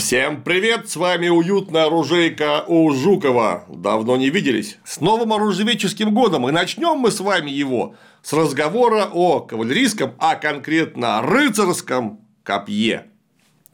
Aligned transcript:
Всем 0.00 0.42
привет, 0.42 0.88
с 0.88 0.96
вами 0.96 1.28
уютная 1.28 1.84
оружейка 1.84 2.64
у 2.66 2.90
Жукова. 2.90 3.66
Давно 3.68 4.16
не 4.16 4.30
виделись. 4.30 4.78
С 4.82 5.02
новым 5.02 5.34
оружеведческим 5.34 6.14
годом, 6.14 6.48
и 6.48 6.52
начнем 6.52 6.96
мы 6.96 7.10
с 7.10 7.20
вами 7.20 7.50
его 7.50 7.94
с 8.22 8.32
разговора 8.32 9.10
о 9.12 9.40
кавалерийском, 9.40 10.14
а 10.18 10.36
конкретно 10.36 11.20
рыцарском 11.20 12.20
копье. 12.44 13.08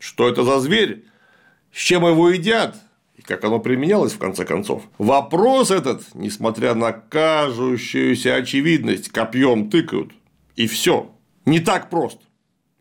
Что 0.00 0.28
это 0.28 0.42
за 0.42 0.58
зверь? 0.58 1.04
С 1.72 1.78
чем 1.78 2.04
его 2.04 2.28
едят? 2.28 2.74
И 3.14 3.22
как 3.22 3.44
оно 3.44 3.60
применялось 3.60 4.12
в 4.12 4.18
конце 4.18 4.44
концов? 4.44 4.82
Вопрос 4.98 5.70
этот, 5.70 6.12
несмотря 6.14 6.74
на 6.74 6.90
кажущуюся 6.90 8.34
очевидность, 8.34 9.10
копьем 9.10 9.70
тыкают. 9.70 10.10
И 10.56 10.66
все. 10.66 11.08
Не 11.44 11.60
так 11.60 11.88
просто. 11.88 12.24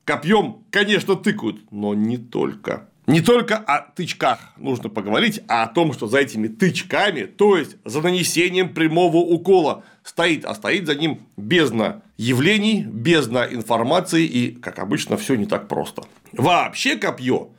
Копьем, 0.03 0.63
конечно, 0.71 1.15
тыкают, 1.15 1.71
но 1.71 1.93
не 1.93 2.17
только. 2.17 2.89
Не 3.07 3.21
только 3.21 3.57
о 3.57 3.81
тычках 3.81 4.39
нужно 4.57 4.89
поговорить, 4.89 5.41
а 5.47 5.63
о 5.63 5.67
том, 5.67 5.93
что 5.93 6.07
за 6.07 6.19
этими 6.19 6.47
тычками, 6.47 7.23
то 7.25 7.55
есть 7.55 7.77
за 7.85 8.01
нанесением 8.01 8.73
прямого 8.73 9.17
укола, 9.17 9.83
стоит, 10.03 10.43
а 10.43 10.55
стоит 10.55 10.87
за 10.87 10.95
ним 10.95 11.21
бездна 11.37 12.01
явлений, 12.17 12.83
бездна 12.83 13.47
информации 13.49 14.25
и, 14.25 14.51
как 14.51 14.79
обычно, 14.79 15.17
все 15.17 15.35
не 15.35 15.45
так 15.45 15.67
просто. 15.67 16.03
Вообще 16.33 16.95
копье, 16.95 17.49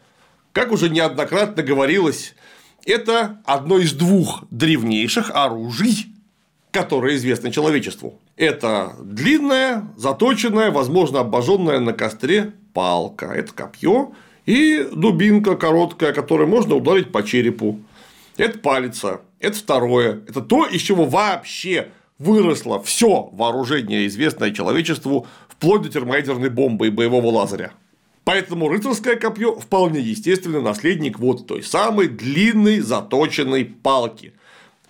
как 0.53 0.73
уже 0.73 0.89
неоднократно 0.89 1.63
говорилось, 1.63 2.35
это 2.85 3.41
одно 3.45 3.79
из 3.79 3.93
двух 3.93 4.45
древнейших 4.51 5.31
оружий, 5.33 6.07
которое 6.73 7.17
известно 7.17 7.53
человечеству. 7.53 8.21
Это 8.37 8.97
длинная, 9.01 9.89
заточенная, 9.97 10.71
возможно, 10.71 11.21
обожженная 11.21 11.79
на 11.79 11.93
костре 11.93 12.53
палка. 12.75 13.27
Это 13.27 13.53
копье, 13.53 14.13
и 14.47 14.89
дубинка 14.93 15.57
короткая, 15.57 16.13
которой 16.13 16.47
можно 16.47 16.77
ударить 16.77 17.13
по 17.13 17.23
черепу. 17.23 17.81
Это 18.37 18.59
палица. 18.59 19.21
Это 19.41 19.59
второе. 19.59 20.21
Это 20.29 20.41
то, 20.41 20.65
из 20.65 20.81
чего 20.81 21.05
вообще 21.05 21.89
выросло 22.19 22.83
все 22.83 23.29
вооружение, 23.33 24.07
известное 24.07 24.53
человечеству, 24.53 25.27
вплоть 25.49 25.83
до 25.83 25.89
термоядерной 25.89 26.49
бомбы 26.49 26.87
и 26.87 26.91
боевого 26.91 27.27
лазеря. 27.27 27.73
Поэтому 28.25 28.69
рыцарское 28.69 29.17
копье 29.17 29.55
вполне 29.59 30.01
естественно 30.01 30.61
наследник 30.61 31.19
вот 31.19 31.47
той 31.47 31.63
самой 31.63 32.09
длинной 32.09 32.81
заточенной 32.81 33.65
палки, 33.65 34.33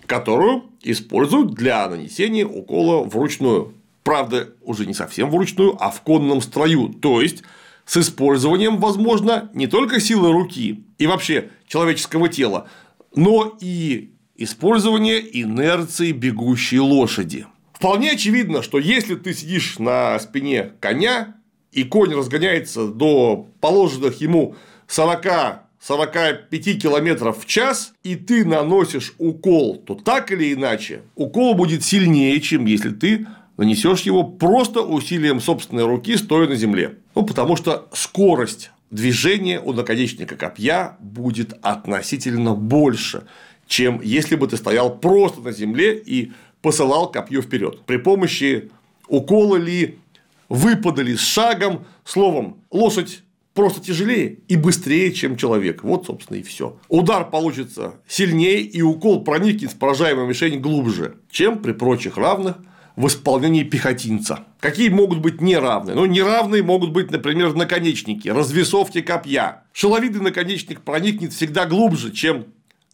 которую 0.05 0.63
используют 0.81 1.53
для 1.53 1.87
нанесения 1.87 2.45
укола 2.45 3.03
вручную. 3.03 3.73
Правда, 4.03 4.49
уже 4.63 4.85
не 4.85 4.93
совсем 4.93 5.29
вручную, 5.29 5.75
а 5.79 5.91
в 5.91 6.01
конном 6.01 6.41
строю, 6.41 6.89
то 6.89 7.21
есть 7.21 7.43
с 7.87 7.97
использованием, 7.97 8.77
возможно, 8.77 9.49
не 9.53 9.65
только 9.65 9.99
силы 9.99 10.31
руки 10.31 10.83
и 10.99 11.07
вообще 11.07 11.49
человеческого 11.67 12.27
тела, 12.27 12.69
но 13.15 13.57
и 13.59 14.11
использование 14.35 15.19
инерции 15.41 16.11
бегущей 16.11 16.79
лошади. 16.79 17.47
Вполне 17.73 18.11
очевидно, 18.11 18.61
что 18.61 18.77
если 18.77 19.15
ты 19.15 19.33
сидишь 19.33 19.79
на 19.79 20.19
спине 20.19 20.73
коня, 20.79 21.35
и 21.71 21.83
конь 21.83 22.13
разгоняется 22.13 22.87
до 22.87 23.49
положенных 23.61 24.19
ему 24.21 24.55
40 24.87 25.63
45 25.79 26.81
километров 26.81 27.43
в 27.43 27.45
час, 27.45 27.93
и 28.03 28.15
ты 28.15 28.43
наносишь 28.43 29.13
укол, 29.19 29.77
то 29.77 29.93
так 29.95 30.31
или 30.31 30.53
иначе 30.53 31.03
укол 31.15 31.53
будет 31.53 31.83
сильнее, 31.83 32.41
чем 32.41 32.65
если 32.65 32.89
ты 32.89 33.27
нанесешь 33.57 34.01
его 34.01 34.23
просто 34.23 34.81
усилием 34.81 35.41
собственной 35.41 35.85
руки, 35.85 36.15
стоя 36.15 36.47
на 36.47 36.55
земле. 36.55 36.97
Ну, 37.15 37.23
потому 37.23 37.55
что 37.55 37.89
скорость 37.91 38.71
движения 38.91 39.59
у 39.59 39.73
наконечника 39.73 40.35
копья 40.35 40.95
будет 40.99 41.53
относительно 41.61 42.53
больше, 42.53 43.23
чем 43.67 43.99
если 44.01 44.35
бы 44.35 44.47
ты 44.47 44.55
стоял 44.57 44.97
просто 44.97 45.41
на 45.41 45.51
земле 45.51 45.97
и 45.97 46.31
посылал 46.61 47.11
копье 47.11 47.41
вперед. 47.41 47.81
При 47.85 47.97
помощи 47.97 48.71
укола 49.07 49.57
ли, 49.57 49.99
выпада 50.47 51.01
ли 51.01 51.15
с 51.15 51.21
шагом, 51.21 51.85
словом, 52.05 52.61
лошадь 52.71 53.23
просто 53.53 53.81
тяжелее 53.81 54.37
и 54.47 54.55
быстрее, 54.55 55.11
чем 55.11 55.35
человек. 55.35 55.83
Вот, 55.83 56.05
собственно, 56.05 56.37
и 56.37 56.43
все. 56.43 56.77
Удар 56.89 57.29
получится 57.29 57.95
сильнее, 58.07 58.61
и 58.61 58.83
укол 58.83 59.23
проникнет 59.23 59.71
в 59.71 59.77
поражаемую 59.77 60.27
мишень 60.27 60.59
глубже, 60.59 61.17
чем 61.31 61.59
при 61.59 61.71
прочих 61.71 62.17
равных 62.17 62.57
в 62.97 63.07
исполнении 63.07 63.63
пехотинца. 63.63 64.45
Какие 64.59 64.89
могут 64.89 65.19
быть 65.19 65.39
неравные? 65.39 65.95
Ну, 65.95 66.05
неравные 66.05 66.63
могут 66.63 66.91
быть, 66.91 67.11
например, 67.11 67.53
наконечники, 67.53 68.27
развесовки 68.27 69.01
копья. 69.01 69.63
Шеловидный 69.71 70.21
наконечник 70.21 70.81
проникнет 70.81 71.31
всегда 71.31 71.65
глубже, 71.65 72.11
чем 72.11 72.47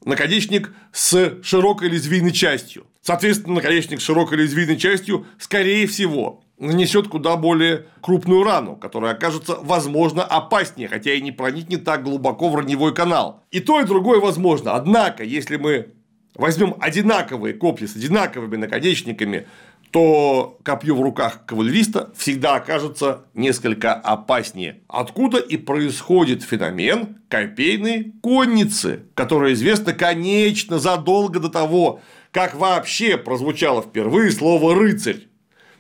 наконечник 0.04 0.74
с 0.92 1.42
широкой 1.42 1.88
лезвийной 1.88 2.34
частью. 2.34 2.86
Соответственно, 3.02 3.56
наконечник 3.56 4.02
с 4.02 4.04
широкой 4.04 4.40
лезвийной 4.40 4.78
частью, 4.78 5.26
скорее 5.40 5.88
всего, 5.88 6.44
нанесет 6.60 7.08
куда 7.08 7.38
более 7.38 7.86
крупную 8.02 8.44
рану, 8.44 8.76
которая 8.76 9.14
окажется, 9.14 9.58
возможно, 9.62 10.24
опаснее, 10.24 10.90
хотя 10.90 11.14
и 11.14 11.22
не 11.22 11.32
проникнет 11.32 11.86
так 11.86 12.04
глубоко 12.04 12.50
в 12.50 12.56
раневой 12.56 12.94
канал. 12.94 13.42
И 13.52 13.62
то, 13.62 13.80
и 13.80 13.86
другое 13.86 14.20
возможно. 14.20 14.76
Однако, 14.76 15.24
если 15.24 15.56
мы 15.56 15.94
возьмем 16.36 16.76
одинаковые 16.80 17.54
копья 17.54 17.88
с 17.88 17.96
одинаковыми 17.96 18.58
наконечниками, 18.58 19.48
то 19.94 20.58
копье 20.64 20.96
в 20.96 21.02
руках 21.04 21.46
кавалериста 21.46 22.12
всегда 22.18 22.56
окажется 22.56 23.26
несколько 23.36 23.94
опаснее. 23.94 24.80
Откуда 24.88 25.38
и 25.38 25.56
происходит 25.56 26.42
феномен 26.42 27.20
копейной 27.30 28.12
конницы, 28.24 29.04
которая 29.14 29.54
известна, 29.54 29.94
конечно, 29.94 30.80
задолго 30.80 31.40
до 31.40 31.50
того, 31.50 32.02
как 32.32 32.56
вообще 32.56 33.20
прозвучало 33.20 33.84
впервые 33.84 34.32
слово 34.32 34.74
«рыцарь». 34.74 35.28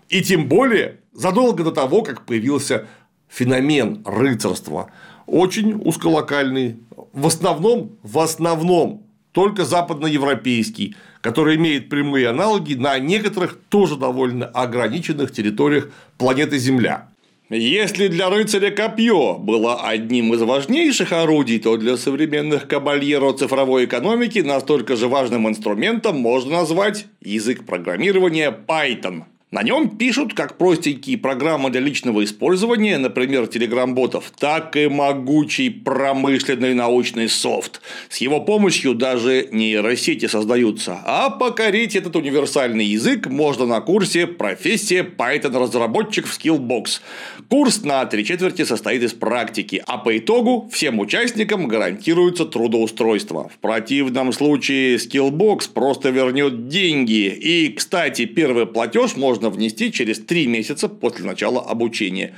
И 0.09 0.21
тем 0.21 0.47
более 0.47 0.99
задолго 1.11 1.63
до 1.63 1.71
того, 1.71 2.03
как 2.03 2.27
появился 2.27 2.85
феномен 3.29 4.03
рыцарства, 4.05 4.91
очень 5.25 5.73
узколокальный, 5.73 6.77
в 7.13 7.25
основном, 7.25 7.97
в 8.03 8.19
основном 8.19 9.07
только 9.33 9.65
западноевропейский, 9.65 10.95
который 11.21 11.57
имеет 11.57 11.89
прямые 11.89 12.29
аналоги 12.29 12.75
на 12.75 12.97
некоторых 12.99 13.59
тоже 13.69 13.97
довольно 13.97 14.45
ограниченных 14.45 15.33
территориях 15.33 15.89
планеты 16.17 16.57
Земля. 16.57 17.09
Если 17.49 18.07
для 18.07 18.29
рыцаря 18.29 18.71
копье 18.71 19.35
было 19.37 19.87
одним 19.87 20.33
из 20.33 20.41
важнейших 20.41 21.11
орудий, 21.11 21.59
то 21.59 21.77
для 21.77 21.97
современных 21.97 22.67
кабальеро 22.67 23.33
цифровой 23.33 23.85
экономики 23.85 24.39
настолько 24.39 24.95
же 24.95 25.07
важным 25.07 25.47
инструментом 25.49 26.17
можно 26.17 26.59
назвать 26.59 27.05
язык 27.21 27.65
программирования 27.65 28.55
Python– 28.67 29.23
на 29.53 29.61
нем 29.61 29.97
пишут 29.97 30.33
как 30.33 30.57
простенькие 30.57 31.15
программы 31.15 31.69
для 31.69 31.79
личного 31.79 32.23
использования, 32.23 32.97
например, 32.97 33.45
телеграм-ботов, 33.45 34.33
так 34.35 34.75
и 34.75 34.87
могучий 34.87 35.69
промышленный 35.69 36.73
научный 36.73 37.29
софт. 37.29 37.79
С 38.09 38.17
его 38.17 38.41
помощью 38.41 38.95
даже 38.95 39.47
нейросети 39.51 40.25
создаются. 40.25 40.97
А 41.05 41.29
покорить 41.29 41.95
этот 41.95 42.15
универсальный 42.15 42.85
язык 42.85 43.27
можно 43.27 43.67
на 43.67 43.79
курсе 43.79 44.25
«Профессия 44.25 45.03
Python-разработчик 45.03 46.25
в 46.25 46.35
Skillbox». 46.35 47.01
Курс 47.53 47.83
на 47.83 48.03
три 48.07 48.25
четверти 48.25 48.65
состоит 48.65 49.03
из 49.03 49.13
практики, 49.13 49.83
а 49.85 49.99
по 49.99 50.17
итогу 50.17 50.67
всем 50.73 50.99
участникам 50.99 51.67
гарантируется 51.67 52.45
трудоустройство. 52.45 53.47
В 53.47 53.59
противном 53.59 54.33
случае 54.33 54.95
Skillbox 54.95 55.69
просто 55.71 56.09
вернет 56.09 56.67
деньги. 56.67 57.27
И, 57.27 57.69
кстати, 57.69 58.25
первый 58.25 58.65
платеж 58.65 59.17
можно 59.17 59.51
внести 59.51 59.91
через 59.91 60.17
3 60.17 60.47
месяца 60.47 60.89
после 60.89 61.25
начала 61.25 61.61
обучения. 61.61 62.33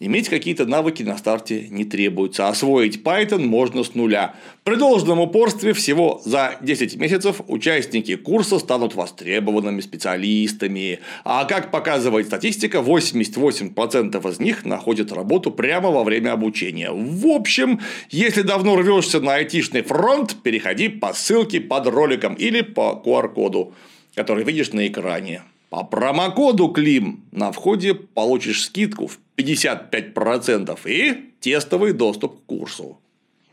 Иметь 0.00 0.28
какие-то 0.28 0.66
навыки 0.66 1.02
на 1.02 1.16
старте 1.16 1.68
не 1.70 1.84
требуется. 1.84 2.48
Освоить 2.48 3.02
Python 3.02 3.44
можно 3.46 3.84
с 3.84 3.94
нуля. 3.94 4.34
При 4.64 4.76
должном 4.76 5.20
упорстве 5.20 5.72
всего 5.72 6.20
за 6.24 6.58
10 6.62 6.96
месяцев 6.96 7.40
участники 7.48 8.16
курса 8.16 8.58
станут 8.58 8.94
востребованными 8.94 9.80
специалистами. 9.80 11.00
А 11.24 11.44
как 11.44 11.70
показывает 11.70 12.26
статистика, 12.26 12.78
88% 12.78 14.30
из 14.30 14.40
них 14.40 14.53
находят 14.64 15.12
работу 15.12 15.50
прямо 15.50 15.90
во 15.90 16.04
время 16.04 16.32
обучения. 16.32 16.90
В 16.92 17.26
общем, 17.26 17.80
если 18.10 18.42
давно 18.42 18.76
рвешься 18.76 19.20
на 19.20 19.34
айтишный 19.34 19.82
фронт, 19.82 20.36
переходи 20.42 20.88
по 20.88 21.12
ссылке 21.12 21.60
под 21.60 21.88
роликом 21.88 22.34
или 22.34 22.60
по 22.60 23.02
QR-коду, 23.04 23.74
который 24.14 24.44
видишь 24.44 24.72
на 24.72 24.86
экране. 24.86 25.42
По 25.70 25.82
промокоду 25.82 26.68
КЛИМ 26.68 27.24
на 27.32 27.50
входе 27.50 27.94
получишь 27.94 28.64
скидку 28.64 29.08
в 29.08 29.18
55% 29.36 30.78
и 30.86 31.32
тестовый 31.40 31.92
доступ 31.92 32.40
к 32.40 32.46
курсу. 32.46 32.98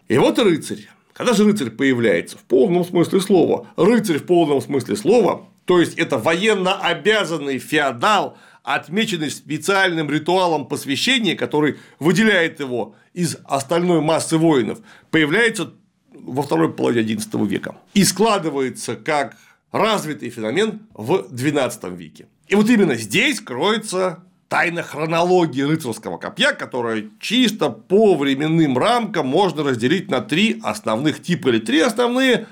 И 0.07 0.17
вот 0.17 0.37
рыцарь. 0.37 0.87
Когда 1.13 1.33
же 1.33 1.43
рыцарь 1.45 1.71
появляется? 1.71 2.37
В 2.37 2.43
полном 2.43 2.85
смысле 2.85 3.21
слова. 3.21 3.67
Рыцарь 3.75 4.19
в 4.19 4.25
полном 4.25 4.61
смысле 4.61 4.95
слова, 4.95 5.47
то 5.65 5.79
есть 5.79 5.97
это 5.97 6.17
военно 6.17 6.75
обязанный 6.79 7.57
феодал, 7.57 8.37
отмеченный 8.63 9.31
специальным 9.31 10.09
ритуалом 10.09 10.67
посвящения, 10.67 11.35
который 11.35 11.77
выделяет 11.99 12.59
его 12.59 12.95
из 13.13 13.37
остальной 13.45 14.01
массы 14.01 14.37
воинов, 14.37 14.79
появляется 15.09 15.73
во 16.13 16.43
второй 16.43 16.73
половине 16.73 17.13
XI 17.15 17.47
века 17.47 17.75
и 17.93 18.03
складывается 18.03 18.95
как 18.95 19.37
развитый 19.71 20.29
феномен 20.29 20.81
в 20.93 21.27
XII 21.31 21.95
веке. 21.95 22.27
И 22.47 22.55
вот 22.55 22.69
именно 22.69 22.95
здесь 22.95 23.39
кроется 23.39 24.23
тайна 24.49 24.83
хронологии 24.83 25.61
рыцарского 25.61 26.17
копья, 26.17 26.51
которая 26.51 27.05
чисто 27.21 27.69
по 27.69 28.15
временным 28.15 28.77
рамкам 28.77 29.27
можно 29.27 29.63
разделить 29.63 30.11
на 30.11 30.19
три 30.19 30.59
основных 30.61 31.23
типа 31.23 31.47
или 31.49 31.59
три 31.59 31.79
основные 31.79 32.47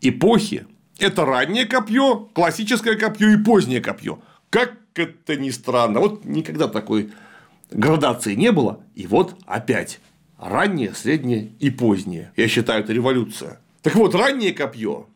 эпохи. 0.00 0.66
Это 1.00 1.24
раннее 1.24 1.66
копье, 1.66 2.28
классическое 2.32 2.96
копье 2.96 3.30
и 3.30 3.36
позднее 3.36 3.80
копье. 3.80 4.20
Как 4.50 4.74
это 4.94 5.36
ни 5.36 5.50
странно, 5.50 6.00
вот 6.00 6.24
никогда 6.24 6.68
такой 6.68 7.10
градации 7.70 8.34
не 8.34 8.52
было, 8.52 8.80
и 8.94 9.06
вот 9.06 9.36
опять 9.46 10.00
раннее, 10.38 10.94
среднее 10.94 11.52
и 11.58 11.70
позднее. 11.70 12.32
Я 12.36 12.48
считаю, 12.48 12.82
это 12.82 12.92
революция. 12.92 13.60
Так 13.82 13.94
вот, 13.94 14.14
раннее 14.14 14.52
копье 14.52 15.06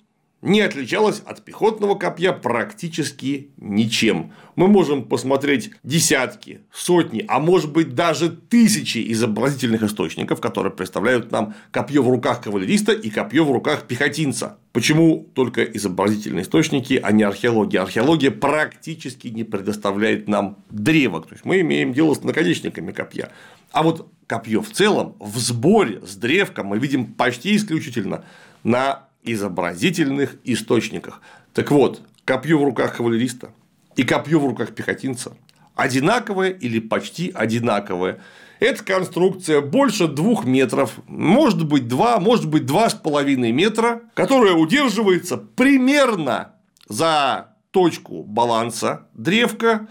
не 0.46 0.60
отличалась 0.60 1.22
от 1.26 1.44
пехотного 1.44 1.96
копья 1.96 2.30
практически 2.30 3.50
ничем. 3.56 4.32
Мы 4.54 4.68
можем 4.68 5.04
посмотреть 5.04 5.72
десятки, 5.82 6.60
сотни, 6.72 7.24
а 7.26 7.40
может 7.40 7.72
быть 7.72 7.96
даже 7.96 8.30
тысячи 8.30 9.12
изобразительных 9.12 9.82
источников, 9.82 10.40
которые 10.40 10.72
представляют 10.72 11.32
нам 11.32 11.54
копье 11.72 12.00
в 12.00 12.08
руках 12.08 12.42
кавалериста 12.42 12.92
и 12.92 13.10
копье 13.10 13.44
в 13.44 13.50
руках 13.50 13.88
пехотинца. 13.88 14.58
Почему 14.72 15.28
только 15.34 15.64
изобразительные 15.64 16.44
источники, 16.44 17.00
а 17.02 17.10
не 17.10 17.24
археология? 17.24 17.82
Археология 17.82 18.30
практически 18.30 19.26
не 19.26 19.42
предоставляет 19.42 20.28
нам 20.28 20.58
древок. 20.70 21.26
То 21.26 21.34
есть 21.34 21.44
мы 21.44 21.60
имеем 21.60 21.92
дело 21.92 22.14
с 22.14 22.22
наконечниками 22.22 22.92
копья. 22.92 23.32
А 23.72 23.82
вот 23.82 24.08
копье 24.28 24.62
в 24.62 24.70
целом 24.70 25.16
в 25.18 25.38
сборе 25.38 26.00
с 26.06 26.14
древком 26.14 26.68
мы 26.68 26.78
видим 26.78 27.14
почти 27.14 27.56
исключительно 27.56 28.24
на 28.62 29.06
изобразительных 29.26 30.36
источниках. 30.44 31.20
Так 31.52 31.70
вот, 31.70 32.02
копье 32.24 32.58
в 32.58 32.64
руках 32.64 32.96
кавалериста 32.96 33.50
и 33.96 34.04
копье 34.04 34.38
в 34.38 34.46
руках 34.46 34.74
пехотинца 34.74 35.36
одинаковое 35.74 36.50
или 36.50 36.80
почти 36.80 37.30
одинаковое. 37.32 38.20
Эта 38.58 38.82
конструкция 38.82 39.60
больше 39.60 40.08
двух 40.08 40.46
метров, 40.46 40.98
может 41.06 41.66
быть 41.66 41.86
два, 41.86 42.18
может 42.18 42.48
быть 42.48 42.64
два 42.64 42.88
с 42.88 42.94
половиной 42.94 43.52
метра, 43.52 44.00
которая 44.14 44.54
удерживается 44.54 45.36
примерно 45.36 46.54
за 46.88 47.54
точку 47.70 48.22
баланса 48.22 49.08
древка 49.12 49.88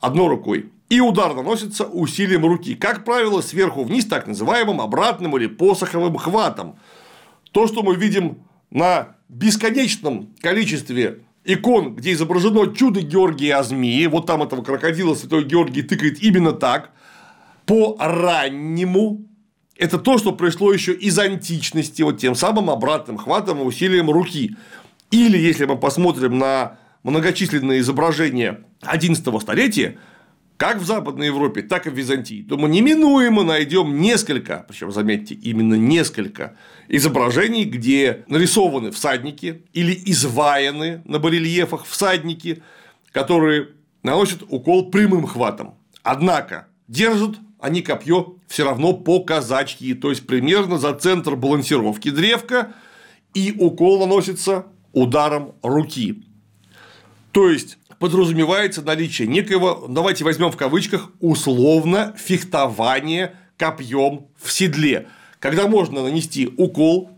одной 0.00 0.28
рукой. 0.28 0.72
И 0.88 1.00
удар 1.00 1.34
наносится 1.34 1.84
усилием 1.84 2.46
руки, 2.46 2.74
как 2.74 3.04
правило, 3.04 3.42
сверху 3.42 3.84
вниз 3.84 4.06
так 4.06 4.26
называемым 4.26 4.80
обратным 4.80 5.36
или 5.36 5.46
посоховым 5.46 6.16
хватом. 6.16 6.78
То, 7.52 7.66
что 7.66 7.82
мы 7.82 7.96
видим 7.96 8.45
на 8.70 9.16
бесконечном 9.28 10.34
количестве 10.40 11.20
икон, 11.44 11.94
где 11.94 12.12
изображено 12.12 12.74
чудо 12.74 13.00
Георгия 13.00 13.56
о 13.56 13.62
змеи, 13.62 14.06
вот 14.06 14.26
там 14.26 14.42
этого 14.42 14.62
крокодила 14.62 15.14
святой 15.14 15.44
Георгий 15.44 15.82
тыкает 15.82 16.22
именно 16.22 16.52
так, 16.52 16.90
по 17.64 17.96
раннему, 17.98 19.26
это 19.76 19.98
то, 19.98 20.18
что 20.18 20.32
пришло 20.32 20.72
еще 20.72 20.94
из 20.94 21.18
античности, 21.18 22.02
вот 22.02 22.18
тем 22.18 22.34
самым 22.34 22.70
обратным 22.70 23.18
хватом 23.18 23.60
и 23.60 23.64
усилием 23.64 24.10
руки. 24.10 24.56
Или, 25.10 25.38
если 25.38 25.66
мы 25.66 25.76
посмотрим 25.76 26.38
на 26.38 26.78
многочисленные 27.02 27.80
изображения 27.80 28.64
XI 28.82 29.40
столетия, 29.40 29.98
как 30.56 30.78
в 30.78 30.86
Западной 30.86 31.26
Европе, 31.26 31.62
так 31.62 31.86
и 31.86 31.90
в 31.90 31.94
Византии, 31.94 32.42
то 32.42 32.56
мы 32.56 32.68
неминуемо 32.68 33.42
найдем 33.42 34.00
несколько, 34.00 34.64
причем 34.68 34.90
заметьте, 34.90 35.34
именно 35.34 35.74
несколько 35.74 36.56
изображений, 36.88 37.64
где 37.64 38.24
нарисованы 38.28 38.90
всадники 38.90 39.64
или 39.72 40.00
изваяны 40.06 41.02
на 41.04 41.18
барельефах 41.18 41.84
всадники, 41.84 42.62
которые 43.12 43.68
наносят 44.02 44.42
укол 44.48 44.90
прямым 44.90 45.26
хватом. 45.26 45.74
Однако 46.02 46.68
держат 46.88 47.36
они 47.58 47.82
копье 47.82 48.36
все 48.46 48.64
равно 48.64 48.92
по 48.92 49.20
казачьи, 49.20 49.94
то 49.94 50.10
есть 50.10 50.26
примерно 50.26 50.78
за 50.78 50.94
центр 50.94 51.36
балансировки 51.36 52.10
древка, 52.10 52.74
и 53.34 53.54
укол 53.58 54.00
наносится 54.00 54.66
ударом 54.92 55.54
руки. 55.62 56.22
То 57.32 57.50
есть 57.50 57.78
подразумевается 57.98 58.82
наличие 58.82 59.28
некоего, 59.28 59.86
давайте 59.88 60.24
возьмем 60.24 60.50
в 60.50 60.56
кавычках, 60.56 61.10
условно 61.20 62.14
фехтования 62.16 63.34
копьем 63.56 64.26
в 64.40 64.52
седле, 64.52 65.08
когда 65.38 65.66
можно 65.66 66.02
нанести 66.02 66.48
укол, 66.56 67.10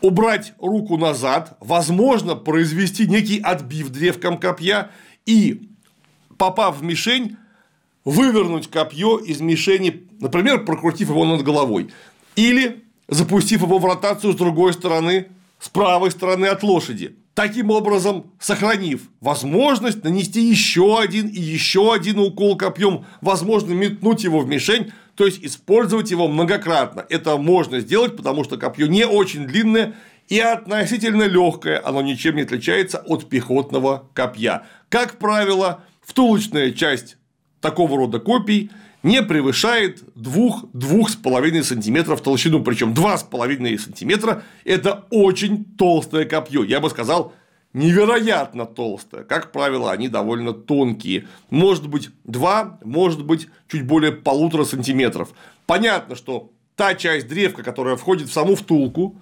убрать 0.00 0.54
руку 0.58 0.96
назад, 0.96 1.56
возможно, 1.60 2.34
произвести 2.34 3.06
некий 3.06 3.40
отбив 3.40 3.90
древком 3.90 4.38
копья 4.38 4.90
и, 5.26 5.68
попав 6.38 6.78
в 6.78 6.82
мишень, 6.82 7.36
вывернуть 8.04 8.68
копье 8.68 9.18
из 9.18 9.40
мишени, 9.40 10.08
например, 10.20 10.64
прокрутив 10.64 11.10
его 11.10 11.24
над 11.24 11.42
головой, 11.42 11.90
или 12.34 12.82
запустив 13.08 13.62
его 13.62 13.78
в 13.78 13.84
ротацию 13.84 14.32
с 14.32 14.36
другой 14.36 14.72
стороны, 14.72 15.28
с 15.58 15.68
правой 15.68 16.10
стороны 16.10 16.46
от 16.46 16.62
лошади 16.62 17.16
таким 17.40 17.70
образом 17.70 18.32
сохранив 18.38 19.08
возможность 19.22 20.04
нанести 20.04 20.42
еще 20.42 21.00
один 21.00 21.26
и 21.26 21.40
еще 21.40 21.94
один 21.94 22.18
укол 22.18 22.58
копьем, 22.58 23.06
возможно, 23.22 23.72
метнуть 23.72 24.24
его 24.24 24.40
в 24.40 24.46
мишень, 24.46 24.92
то 25.14 25.24
есть 25.24 25.42
использовать 25.42 26.10
его 26.10 26.28
многократно. 26.28 27.06
Это 27.08 27.38
можно 27.38 27.80
сделать, 27.80 28.14
потому 28.14 28.44
что 28.44 28.58
копье 28.58 28.88
не 28.88 29.06
очень 29.06 29.46
длинное 29.46 29.94
и 30.28 30.38
относительно 30.38 31.22
легкое, 31.22 31.80
оно 31.82 32.02
ничем 32.02 32.36
не 32.36 32.42
отличается 32.42 32.98
от 33.06 33.26
пехотного 33.30 34.10
копья. 34.12 34.64
Как 34.90 35.16
правило, 35.16 35.82
втулочная 36.02 36.72
часть 36.72 37.16
такого 37.62 37.96
рода 37.96 38.20
копий 38.20 38.70
не 39.02 39.22
превышает 39.22 40.02
2-2,5 40.16 41.62
см 41.62 42.16
толщину, 42.16 42.62
причем 42.62 42.92
2,5 42.92 43.78
см– 43.78 44.42
это 44.64 45.06
очень 45.10 45.64
толстое 45.64 46.24
копье, 46.24 46.62
я 46.62 46.80
бы 46.80 46.90
сказал, 46.90 47.32
невероятно 47.72 48.66
толстое. 48.66 49.24
Как 49.24 49.52
правило, 49.52 49.92
они 49.92 50.08
довольно 50.08 50.52
тонкие. 50.52 51.26
Может 51.50 51.88
быть 51.88 52.10
2, 52.24 52.80
может 52.84 53.24
быть 53.24 53.48
чуть 53.68 53.86
более 53.86 54.12
полутора 54.12 54.64
сантиметров. 54.64 55.30
Понятно, 55.66 56.16
что 56.16 56.50
та 56.76 56.94
часть 56.94 57.28
древка, 57.28 57.62
которая 57.62 57.96
входит 57.96 58.28
в 58.28 58.32
саму 58.32 58.56
втулку, 58.56 59.16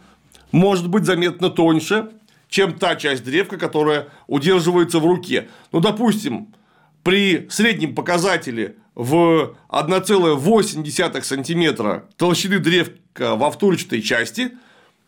может 0.51 0.89
быть 0.89 1.05
заметно 1.05 1.51
тоньше, 1.51 2.11
чем 2.49 2.73
та 2.73 2.97
часть 2.97 3.25
древка, 3.25 3.59
которая 3.59 4.09
удерживается 4.27 4.99
в 4.99 5.07
руке. 5.07 5.49
Ну, 5.73 5.81
допустим, 5.81 6.55
при 7.03 7.47
среднем 7.51 7.95
показателе 7.95 8.77
в 8.99 9.55
1,8 9.69 11.23
сантиметра 11.23 12.09
толщины 12.17 12.59
древка 12.59 13.37
во 13.37 13.53
втулочной 13.53 14.03
части, 14.03 14.51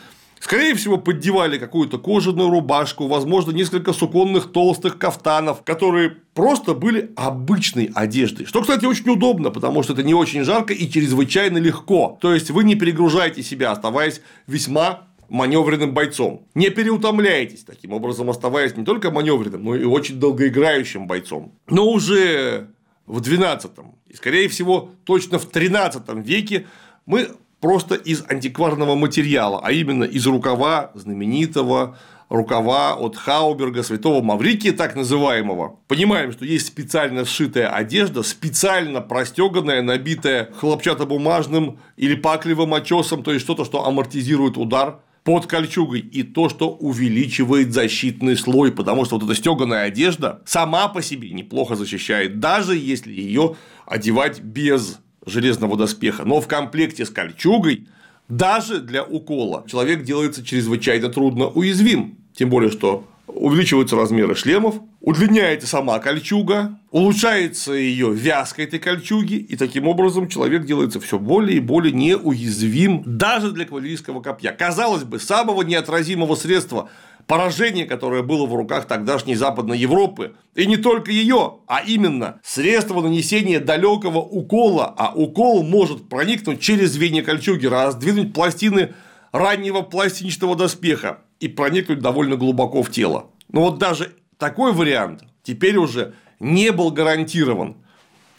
Скорее 0.44 0.74
всего, 0.74 0.98
поддевали 0.98 1.56
какую-то 1.56 1.96
кожаную 1.96 2.50
рубашку, 2.50 3.06
возможно, 3.06 3.50
несколько 3.52 3.94
суконных 3.94 4.52
толстых 4.52 4.98
кафтанов, 4.98 5.62
которые 5.62 6.18
просто 6.34 6.74
были 6.74 7.12
обычной 7.16 7.90
одеждой. 7.94 8.44
Что, 8.44 8.60
кстати, 8.60 8.84
очень 8.84 9.08
удобно, 9.08 9.48
потому 9.48 9.82
что 9.82 9.94
это 9.94 10.02
не 10.02 10.12
очень 10.12 10.44
жарко 10.44 10.74
и 10.74 10.90
чрезвычайно 10.90 11.56
легко. 11.56 12.18
То 12.20 12.34
есть 12.34 12.50
вы 12.50 12.64
не 12.64 12.74
перегружаете 12.74 13.42
себя, 13.42 13.70
оставаясь 13.70 14.20
весьма 14.46 15.04
маневренным 15.34 15.92
бойцом. 15.92 16.46
Не 16.54 16.70
переутомляйтесь, 16.70 17.64
таким 17.64 17.92
образом 17.92 18.30
оставаясь 18.30 18.76
не 18.76 18.84
только 18.84 19.10
маневренным, 19.10 19.64
но 19.64 19.74
и 19.74 19.84
очень 19.84 20.20
долгоиграющим 20.20 21.08
бойцом. 21.08 21.52
Но 21.68 21.88
уже 21.90 22.68
в 23.06 23.20
12 23.20 23.70
и, 24.06 24.14
скорее 24.14 24.48
всего, 24.48 24.90
точно 25.04 25.40
в 25.40 25.46
13 25.46 26.02
веке 26.24 26.66
мы 27.04 27.30
просто 27.60 27.96
из 27.96 28.24
антикварного 28.28 28.94
материала, 28.94 29.60
а 29.62 29.72
именно 29.72 30.04
из 30.04 30.24
рукава 30.24 30.92
знаменитого 30.94 31.98
рукава 32.28 32.94
от 32.94 33.16
Хауберга, 33.16 33.82
святого 33.82 34.22
Маврикия, 34.22 34.72
так 34.72 34.94
называемого. 34.94 35.80
Понимаем, 35.88 36.32
что 36.32 36.44
есть 36.44 36.66
специально 36.66 37.24
сшитая 37.24 37.68
одежда, 37.68 38.22
специально 38.22 39.00
простеганная, 39.00 39.82
набитая 39.82 40.50
хлопчатобумажным 40.58 41.78
или 41.96 42.14
паклевым 42.14 42.72
очесом, 42.74 43.22
то 43.22 43.32
есть 43.32 43.44
что-то, 43.44 43.64
что 43.64 43.84
амортизирует 43.84 44.56
удар 44.56 45.00
под 45.24 45.46
кольчугой. 45.46 46.00
И 46.00 46.22
то, 46.22 46.48
что 46.48 46.70
увеличивает 46.70 47.72
защитный 47.72 48.36
слой, 48.36 48.70
потому 48.70 49.04
что 49.04 49.16
вот 49.16 49.24
эта 49.24 49.34
стеганая 49.34 49.86
одежда 49.86 50.42
сама 50.44 50.88
по 50.88 51.02
себе 51.02 51.30
неплохо 51.30 51.74
защищает, 51.74 52.38
даже 52.38 52.76
если 52.76 53.12
ее 53.12 53.56
одевать 53.86 54.40
без 54.40 55.00
железного 55.26 55.76
доспеха, 55.76 56.24
но 56.24 56.40
в 56.40 56.46
комплекте 56.46 57.04
с 57.06 57.10
кольчугой 57.10 57.88
даже 58.28 58.80
для 58.80 59.02
укола 59.02 59.64
человек 59.66 60.04
делается 60.04 60.44
чрезвычайно 60.44 61.08
трудно 61.08 61.48
уязвим, 61.48 62.18
тем 62.34 62.50
более 62.50 62.70
что 62.70 63.06
увеличиваются 63.26 63.96
размеры 63.96 64.34
шлемов, 64.34 64.76
удлиняется 65.00 65.66
сама 65.66 65.98
кольчуга, 65.98 66.78
улучшается 66.90 67.72
ее 67.72 68.12
вязка 68.12 68.62
этой 68.62 68.78
кольчуги, 68.78 69.34
и 69.34 69.56
таким 69.56 69.88
образом 69.88 70.28
человек 70.28 70.64
делается 70.64 71.00
все 71.00 71.18
более 71.18 71.58
и 71.58 71.60
более 71.60 71.92
неуязвим 71.92 73.02
даже 73.06 73.52
для 73.52 73.64
кавалерийского 73.64 74.20
копья. 74.20 74.52
Казалось 74.52 75.04
бы, 75.04 75.18
самого 75.18 75.62
неотразимого 75.62 76.34
средства 76.34 76.90
поражение, 77.26 77.86
которое 77.86 78.22
было 78.22 78.46
в 78.46 78.54
руках 78.54 78.86
тогдашней 78.86 79.34
Западной 79.34 79.78
Европы. 79.78 80.34
И 80.54 80.66
не 80.66 80.76
только 80.76 81.10
ее, 81.10 81.60
а 81.66 81.80
именно 81.80 82.40
средство 82.42 83.00
нанесения 83.00 83.60
далекого 83.60 84.18
укола, 84.18 84.94
а 84.96 85.12
укол 85.14 85.62
может 85.62 86.08
проникнуть 86.08 86.60
через 86.60 86.92
звенья 86.92 87.22
кольчуги, 87.22 87.66
раздвинуть 87.66 88.34
пластины 88.34 88.94
раннего 89.32 89.80
пластинчатого 89.80 90.54
доспеха 90.54 91.23
и 91.40 91.48
проникнуть 91.48 92.00
довольно 92.00 92.36
глубоко 92.36 92.82
в 92.82 92.90
тело. 92.90 93.30
Но 93.48 93.62
вот 93.62 93.78
даже 93.78 94.14
такой 94.38 94.72
вариант 94.72 95.24
теперь 95.42 95.76
уже 95.76 96.14
не 96.40 96.72
был 96.72 96.90
гарантирован. 96.90 97.76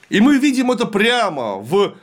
И 0.09 0.19
мы 0.19 0.37
видим 0.37 0.71
это 0.71 0.85
прямо 0.85 1.55
в 1.55 1.95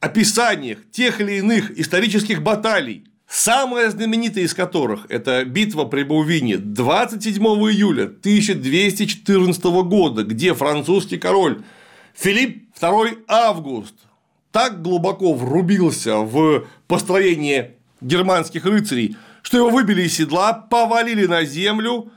описаниях 0.00 0.78
тех 0.90 1.20
или 1.20 1.34
иных 1.38 1.78
исторических 1.78 2.42
баталий, 2.42 3.06
Самая 3.26 3.90
знаменитая 3.90 4.44
из 4.44 4.54
которых– 4.54 5.06
это 5.08 5.44
битва 5.44 5.86
при 5.86 6.02
Баувине 6.02 6.58
27 6.58 7.42
июля 7.42 8.04
1214 8.04 9.64
года, 9.64 10.22
где 10.24 10.54
французский 10.54 11.16
король 11.16 11.62
Филипп 12.14 12.68
II 12.80 13.24
Август 13.26 13.94
так 14.52 14.82
глубоко 14.82 15.32
врубился 15.32 16.18
в 16.18 16.66
построение 16.86 17.74
германских 18.00 18.66
рыцарей, 18.66 19.16
что 19.44 19.58
его 19.58 19.68
выбили 19.68 20.02
из 20.02 20.16
седла, 20.16 20.54
повалили 20.54 21.26
на 21.26 21.44
землю 21.44 22.10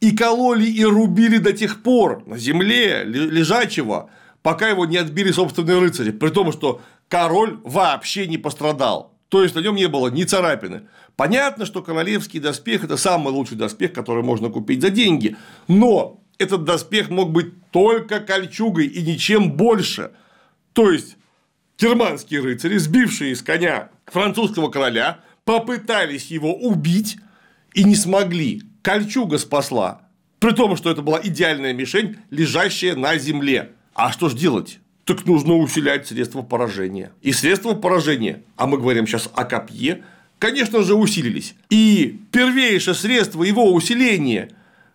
и 0.00 0.14
кололи 0.14 0.66
и 0.66 0.84
рубили 0.84 1.38
до 1.38 1.54
тех 1.54 1.82
пор 1.82 2.22
на 2.26 2.36
земле 2.36 3.02
лежачего, 3.04 4.10
пока 4.42 4.68
его 4.68 4.84
не 4.84 4.98
отбили 4.98 5.32
собственные 5.32 5.80
рыцари, 5.80 6.10
при 6.10 6.28
том, 6.28 6.52
что 6.52 6.82
король 7.08 7.58
вообще 7.64 8.26
не 8.26 8.36
пострадал. 8.36 9.14
То 9.30 9.42
есть 9.42 9.54
на 9.54 9.60
нем 9.60 9.74
не 9.74 9.88
было 9.88 10.08
ни 10.08 10.24
царапины. 10.24 10.82
Понятно, 11.16 11.64
что 11.64 11.82
королевский 11.82 12.38
доспех– 12.38 12.84
это 12.84 12.98
самый 12.98 13.32
лучший 13.32 13.56
доспех, 13.56 13.94
который 13.94 14.22
можно 14.22 14.50
купить 14.50 14.82
за 14.82 14.90
деньги. 14.90 15.36
Но 15.66 16.20
этот 16.36 16.64
доспех 16.64 17.08
мог 17.08 17.32
быть 17.32 17.70
только 17.70 18.20
кольчугой 18.20 18.86
и 18.86 19.02
ничем 19.02 19.52
больше. 19.52 20.10
То 20.74 20.90
есть 20.90 21.16
германские 21.78 22.42
рыцари, 22.42 22.76
сбившие 22.76 23.34
с 23.34 23.42
коня 23.42 23.88
французского 24.04 24.68
короля, 24.68 25.20
попытались 25.44 26.26
его 26.30 26.54
убить 26.54 27.18
и 27.74 27.84
не 27.84 27.96
смогли. 27.96 28.62
Кольчуга 28.82 29.38
спасла. 29.38 30.02
При 30.38 30.52
том, 30.52 30.76
что 30.76 30.90
это 30.90 31.02
была 31.02 31.20
идеальная 31.22 31.72
мишень, 31.72 32.16
лежащая 32.30 32.96
на 32.96 33.16
земле. 33.18 33.72
А 33.94 34.12
что 34.12 34.28
ж 34.28 34.34
делать? 34.34 34.80
так 35.04 35.26
нужно 35.26 35.56
усилять 35.56 36.06
средства 36.06 36.42
поражения. 36.42 37.12
И 37.22 37.32
средства 37.32 37.74
поражения, 37.74 38.42
а 38.56 38.66
мы 38.66 38.78
говорим 38.78 39.06
сейчас 39.06 39.30
о 39.34 39.44
копье, 39.44 40.02
конечно 40.38 40.82
же, 40.82 40.94
усилились. 40.94 41.54
И 41.70 42.20
первейшее 42.32 42.94
средство 42.94 43.42
его 43.42 43.72
усиления 43.72 44.50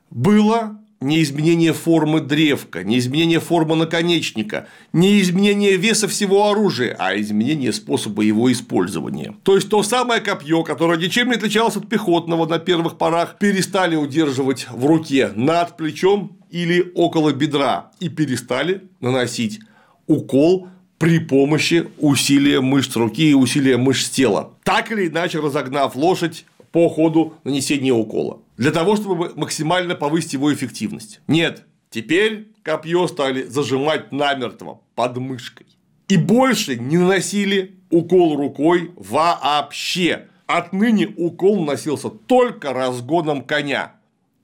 было 0.10 0.80
не 1.02 1.24
изменение 1.24 1.74
формы 1.74 2.20
древка, 2.20 2.84
не 2.84 3.00
изменение 3.00 3.40
формы 3.40 3.76
наконечника, 3.76 4.68
не 4.92 5.22
изменение 5.22 5.78
веса 5.78 6.08
всего 6.08 6.50
оружия, 6.50 6.96
а 7.00 7.18
изменение 7.18 7.72
способа 7.72 8.22
его 8.24 8.52
использования. 8.52 9.36
То 9.44 9.56
есть 9.56 9.70
то 9.70 9.82
самое 9.82 10.20
копье, 10.20 10.64
которое 10.64 11.00
ничем 11.00 11.30
не 11.30 11.36
отличалось 11.36 11.78
от 11.78 11.88
пехотного 11.88 12.46
на 12.46 12.60
первых 12.60 12.98
порах, 12.98 13.38
перестали 13.40 13.96
удерживать 13.96 14.68
в 14.70 14.86
руке 14.86 15.32
над 15.36 15.78
плечом 15.78 16.38
или 16.50 16.92
около 16.96 17.32
бедра 17.32 17.92
и 18.00 18.10
перестали 18.10 18.84
наносить 19.00 19.60
укол 20.08 20.68
при 20.98 21.20
помощи 21.20 21.88
усилия 21.98 22.60
мышц 22.60 22.98
руки 22.98 23.32
и 23.32 23.34
усилия 23.34 23.78
мышц 23.78 24.10
тела, 24.10 24.54
так 24.64 24.92
или 24.92 25.08
иначе 25.08 25.40
разогнав 25.40 25.96
лошадь 25.96 26.46
по 26.72 26.90
ходу 26.90 27.34
нанесения 27.44 27.94
укола, 27.94 28.40
для 28.58 28.72
того, 28.72 28.96
чтобы 28.96 29.34
максимально 29.36 29.96
повысить 29.96 30.34
его 30.34 30.54
эффективность. 30.54 31.22
Нет, 31.28 31.66
теперь 31.90 32.50
копье 32.64 33.08
стали 33.08 33.44
зажимать 33.44 34.12
намертво 34.12 34.82
под 34.96 35.18
мышкой. 35.18 35.66
И 36.08 36.18
больше 36.18 36.76
не 36.76 36.98
наносили 36.98 37.78
укол 37.90 38.36
рукой 38.36 38.92
вообще. 38.96 40.28
Отныне 40.48 41.08
укол 41.16 41.60
наносился 41.60 42.10
только 42.10 42.74
разгоном 42.74 43.44
коня. 43.44 43.94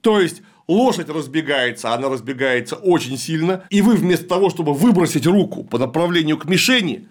То 0.02 0.20
есть 0.20 0.44
лошадь 0.68 1.10
разбегается, 1.10 1.94
она 1.94 2.10
разбегается 2.10 2.76
очень 2.76 3.18
сильно, 3.18 3.64
и 3.70 3.82
вы 3.82 3.96
вместо 3.96 4.28
того, 4.28 4.50
чтобы 4.50 4.74
выбросить 4.74 5.26
руку 5.26 5.64
по 5.64 5.80
направлению 5.80 6.38
к 6.38 6.46
мишени, 6.46 7.08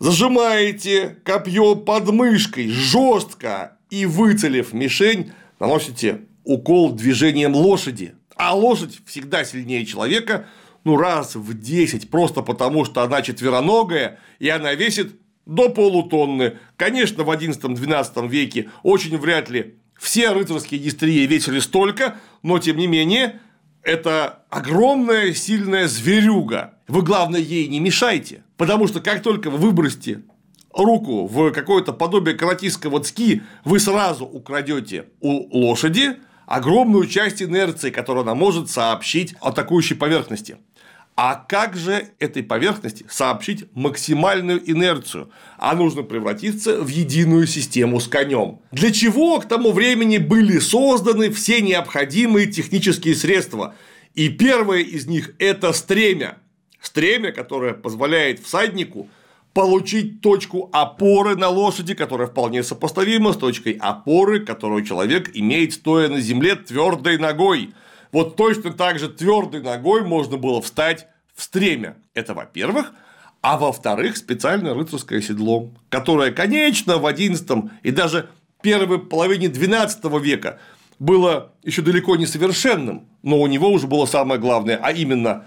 зажимаете 0.00 1.16
копье 1.24 1.76
под 1.76 2.10
мышкой 2.10 2.68
жестко 2.68 3.76
и 3.90 4.06
выцелив 4.06 4.72
мишень, 4.72 5.32
наносите 5.58 6.22
укол 6.44 6.92
движением 6.92 7.54
лошади. 7.54 8.14
А 8.36 8.54
лошадь 8.54 9.00
всегда 9.04 9.44
сильнее 9.44 9.84
человека, 9.84 10.46
ну 10.84 10.96
раз 10.96 11.34
в 11.34 11.58
10, 11.58 12.10
просто 12.10 12.42
потому 12.42 12.84
что 12.84 13.02
она 13.02 13.22
четвероногая, 13.22 14.18
и 14.38 14.48
она 14.48 14.74
весит 14.74 15.20
до 15.44 15.68
полутонны. 15.68 16.58
Конечно, 16.76 17.24
в 17.24 17.30
11-12 17.30 18.28
веке 18.28 18.70
очень 18.82 19.18
вряд 19.18 19.50
ли 19.50 19.74
все 19.98 20.30
рыцарские 20.32 20.80
дистрии 20.80 21.26
весили 21.26 21.58
столько, 21.58 22.16
но 22.42 22.58
тем 22.58 22.78
не 22.78 22.86
менее 22.86 23.40
это 23.82 24.44
огромная 24.48 25.34
сильная 25.34 25.88
зверюга. 25.88 26.74
Вы, 26.88 27.02
главное, 27.02 27.40
ей 27.40 27.68
не 27.68 27.80
мешайте. 27.80 28.42
Потому 28.56 28.86
что 28.88 29.00
как 29.00 29.22
только 29.22 29.50
вы 29.50 29.58
выбросите 29.58 30.22
руку 30.72 31.26
в 31.26 31.52
какое-то 31.52 31.92
подобие 31.92 32.34
каратистского 32.34 33.00
цки, 33.00 33.42
вы 33.64 33.80
сразу 33.80 34.24
украдете 34.24 35.06
у 35.20 35.58
лошади 35.58 36.16
огромную 36.46 37.06
часть 37.06 37.42
инерции, 37.42 37.90
которую 37.90 38.22
она 38.22 38.34
может 38.34 38.70
сообщить 38.70 39.34
атакующей 39.40 39.96
поверхности. 39.96 40.56
А 41.16 41.34
как 41.34 41.76
же 41.76 42.08
этой 42.18 42.42
поверхности 42.42 43.04
сообщить 43.10 43.66
максимальную 43.74 44.58
инерцию? 44.70 45.30
А 45.58 45.74
нужно 45.74 46.02
превратиться 46.02 46.80
в 46.80 46.88
единую 46.88 47.46
систему 47.46 48.00
с 48.00 48.08
конем. 48.08 48.60
Для 48.72 48.90
чего 48.90 49.38
к 49.38 49.46
тому 49.46 49.72
времени 49.72 50.16
были 50.16 50.58
созданы 50.58 51.30
все 51.30 51.60
необходимые 51.60 52.46
технические 52.46 53.14
средства? 53.14 53.74
И 54.14 54.30
первое 54.30 54.80
из 54.80 55.06
них– 55.06 55.34
это 55.38 55.72
стремя. 55.72 56.38
Стремя, 56.80 57.32
которое 57.32 57.74
позволяет 57.74 58.40
всаднику 58.40 59.08
получить 59.52 60.20
точку 60.20 60.70
опоры 60.72 61.36
на 61.36 61.48
лошади, 61.48 61.94
которая 61.94 62.28
вполне 62.28 62.62
сопоставима 62.62 63.32
с 63.32 63.36
точкой 63.36 63.72
опоры, 63.80 64.40
которую 64.40 64.84
человек 64.84 65.30
имеет 65.34 65.72
стоя 65.72 66.08
на 66.08 66.20
земле 66.20 66.54
твердой 66.54 67.18
ногой. 67.18 67.72
Вот 68.12 68.36
точно 68.36 68.72
так 68.72 68.98
же 68.98 69.08
твердой 69.08 69.62
ногой 69.62 70.02
можно 70.02 70.36
было 70.36 70.62
встать 70.62 71.06
в 71.34 71.42
стремя. 71.42 71.96
Это 72.14 72.34
во-первых. 72.34 72.92
А 73.42 73.56
во-вторых, 73.56 74.16
специальное 74.16 74.74
рыцарское 74.74 75.22
седло, 75.22 75.72
которое, 75.88 76.30
конечно, 76.30 76.98
в 76.98 77.06
XI 77.06 77.70
и 77.82 77.90
даже 77.90 78.28
первой 78.60 78.98
половине 78.98 79.46
XII 79.46 80.20
века 80.20 80.58
было 80.98 81.52
еще 81.62 81.80
далеко 81.80 82.16
не 82.16 82.26
совершенным, 82.26 83.08
но 83.22 83.40
у 83.40 83.46
него 83.46 83.70
уже 83.70 83.86
было 83.86 84.04
самое 84.04 84.38
главное, 84.38 84.78
а 84.82 84.92
именно 84.92 85.46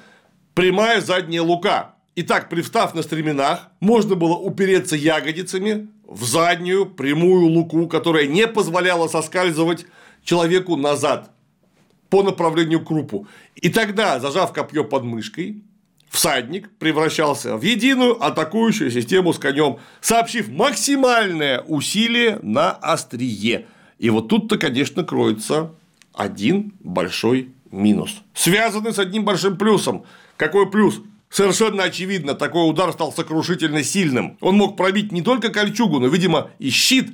прямая 0.56 1.02
задняя 1.02 1.44
лука. 1.44 1.93
Итак, 2.16 2.48
привстав 2.50 2.94
на 2.94 3.02
стременах, 3.02 3.72
можно 3.80 4.16
было 4.16 4.36
упереться 4.36 4.96
ягодицами 4.96 5.88
в 6.08 6.26
заднюю 6.26 6.86
прямую 6.86 7.48
луку, 7.48 7.88
которая 7.88 8.28
не 8.28 8.48
позволяла 8.48 9.08
соскальзывать 9.08 9.88
человеку 10.24 10.76
назад 10.76 11.32
по 12.10 12.22
направлению 12.22 12.82
к 12.82 12.88
крупу. 12.88 13.28
И 13.56 13.70
тогда, 13.70 14.20
зажав 14.20 14.54
копье 14.54 14.84
под 14.84 15.04
мышкой, 15.04 15.64
всадник 16.12 16.70
превращался 16.78 17.58
в 17.58 17.64
единую 17.64 18.24
атакующую 18.24 18.92
систему 18.92 19.34
с 19.34 19.40
конем, 19.40 19.80
сообщив 20.00 20.50
максимальное 20.50 21.62
усилие 21.62 22.38
на 22.44 22.74
острие. 22.74 23.66
И 23.98 24.12
вот 24.12 24.28
тут-то, 24.28 24.60
конечно, 24.60 25.04
кроется 25.04 25.72
один 26.14 26.74
большой 26.82 27.50
минус, 27.72 28.22
связанный 28.36 28.94
с 28.94 29.00
одним 29.00 29.26
большим 29.26 29.58
плюсом. 29.58 30.06
Какой 30.38 30.70
плюс? 30.70 31.02
Совершенно 31.34 31.86
очевидно, 31.86 32.36
такой 32.36 32.70
удар 32.70 32.94
стал 32.94 33.12
сокрушительно 33.12 33.84
сильным. 33.84 34.38
Он 34.40 34.56
мог 34.56 34.78
пробить 34.78 35.12
не 35.12 35.24
только 35.24 35.50
кольчугу, 35.50 36.00
но, 36.00 36.06
видимо, 36.06 36.52
и 36.60 36.70
щит, 36.70 37.12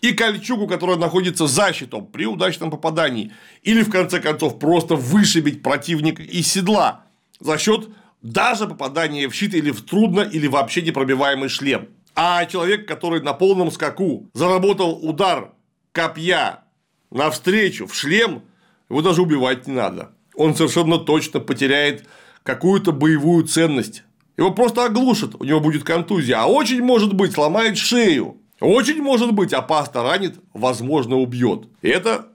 и 0.00 0.12
кольчугу, 0.12 0.66
которая 0.66 0.96
находится 0.96 1.46
за 1.46 1.72
щитом 1.72 2.04
при 2.04 2.26
удачном 2.26 2.72
попадании. 2.72 3.32
Или, 3.62 3.84
в 3.84 3.90
конце 3.90 4.18
концов, 4.18 4.58
просто 4.58 4.96
вышибить 4.96 5.62
противника 5.62 6.20
из 6.20 6.50
седла 6.50 7.04
за 7.38 7.58
счет 7.58 7.90
даже 8.22 8.66
попадания 8.66 9.28
в 9.28 9.34
щит 9.36 9.54
или 9.54 9.70
в 9.70 9.82
трудно 9.82 10.22
или 10.22 10.48
вообще 10.48 10.82
непробиваемый 10.82 11.48
шлем. 11.48 11.90
А 12.16 12.46
человек, 12.46 12.88
который 12.88 13.22
на 13.22 13.34
полном 13.34 13.70
скаку 13.70 14.28
заработал 14.34 14.98
удар 15.00 15.52
копья 15.92 16.64
навстречу 17.12 17.86
в 17.86 17.94
шлем, 17.94 18.42
его 18.88 19.00
даже 19.00 19.22
убивать 19.22 19.68
не 19.68 19.74
надо. 19.74 20.10
Он 20.34 20.56
совершенно 20.56 20.98
точно 20.98 21.38
потеряет 21.38 22.04
какую-то 22.54 22.90
боевую 22.90 23.44
ценность. 23.44 24.02
Его 24.36 24.50
просто 24.50 24.84
оглушат, 24.84 25.36
у 25.38 25.44
него 25.44 25.60
будет 25.60 25.84
контузия, 25.84 26.40
а 26.40 26.46
очень 26.46 26.82
может 26.82 27.14
быть 27.14 27.32
сломает 27.32 27.78
шею. 27.78 28.38
Очень 28.58 29.00
может 29.00 29.32
быть 29.32 29.52
опасно 29.52 30.02
ранит, 30.02 30.34
возможно 30.52 31.16
убьет. 31.16 31.68
Это 31.80 32.26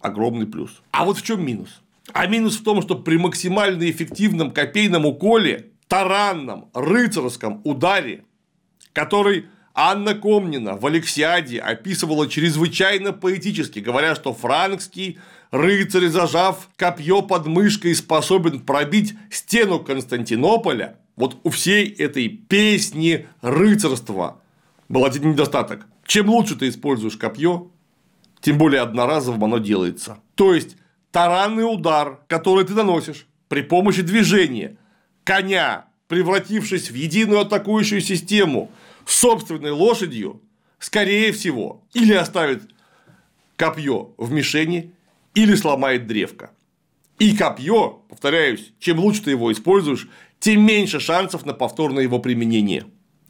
огромный 0.00 0.46
плюс. 0.46 0.80
А 0.90 1.04
вот 1.04 1.18
в 1.18 1.22
чем 1.22 1.44
минус? 1.44 1.82
А 2.14 2.26
минус 2.26 2.56
в 2.56 2.64
том, 2.64 2.80
что 2.80 2.94
при 2.94 3.18
максимально 3.18 3.90
эффективном 3.90 4.52
копейном 4.52 5.04
уколе, 5.04 5.72
таранном, 5.86 6.70
рыцарском 6.72 7.60
ударе, 7.64 8.24
который 8.94 9.46
Анна 9.74 10.14
Комнина 10.14 10.76
в 10.76 10.86
Алексиаде 10.86 11.60
описывала 11.60 12.26
чрезвычайно 12.26 13.12
поэтически, 13.12 13.80
говоря, 13.80 14.14
что 14.14 14.32
франкский 14.32 15.18
рыцарь, 15.50 16.08
зажав 16.08 16.68
копье 16.76 17.22
под 17.22 17.46
мышкой, 17.46 17.94
способен 17.94 18.60
пробить 18.60 19.14
стену 19.30 19.80
Константинополя, 19.80 20.98
вот 21.16 21.38
у 21.42 21.50
всей 21.50 21.88
этой 21.88 22.28
песни 22.28 23.26
рыцарства 23.42 24.40
был 24.88 25.04
один 25.04 25.32
недостаток. 25.32 25.86
Чем 26.06 26.28
лучше 26.28 26.56
ты 26.56 26.68
используешь 26.68 27.16
копье, 27.16 27.70
тем 28.40 28.56
более 28.58 28.80
одноразовым 28.82 29.44
оно 29.44 29.58
делается. 29.58 30.20
То 30.34 30.54
есть 30.54 30.76
таранный 31.10 31.64
удар, 31.64 32.20
который 32.28 32.64
ты 32.64 32.74
наносишь 32.74 33.26
при 33.48 33.62
помощи 33.62 34.02
движения 34.02 34.76
коня, 35.24 35.86
превратившись 36.06 36.90
в 36.90 36.94
единую 36.94 37.40
атакующую 37.40 38.00
систему 38.00 38.70
собственной 39.04 39.72
лошадью, 39.72 40.40
скорее 40.78 41.32
всего, 41.32 41.82
или 41.92 42.14
оставит 42.14 42.62
копье 43.56 44.14
в 44.16 44.30
мишени, 44.30 44.92
или 45.42 45.54
сломает 45.54 46.06
древко. 46.06 46.50
И 47.18 47.36
копье, 47.36 48.02
повторяюсь, 48.08 48.72
чем 48.78 48.98
лучше 48.98 49.24
ты 49.24 49.30
его 49.30 49.52
используешь, 49.52 50.08
тем 50.40 50.64
меньше 50.64 51.00
шансов 51.00 51.46
на 51.46 51.52
повторное 51.52 52.02
его 52.02 52.18
применение. 52.18 52.86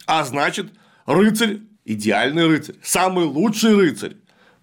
А 0.06 0.24
значит, 0.24 0.72
рыцарь– 1.06 1.60
идеальный 1.84 2.46
рыцарь, 2.46 2.76
самый 2.82 3.24
лучший 3.24 3.74
рыцарь 3.74 4.16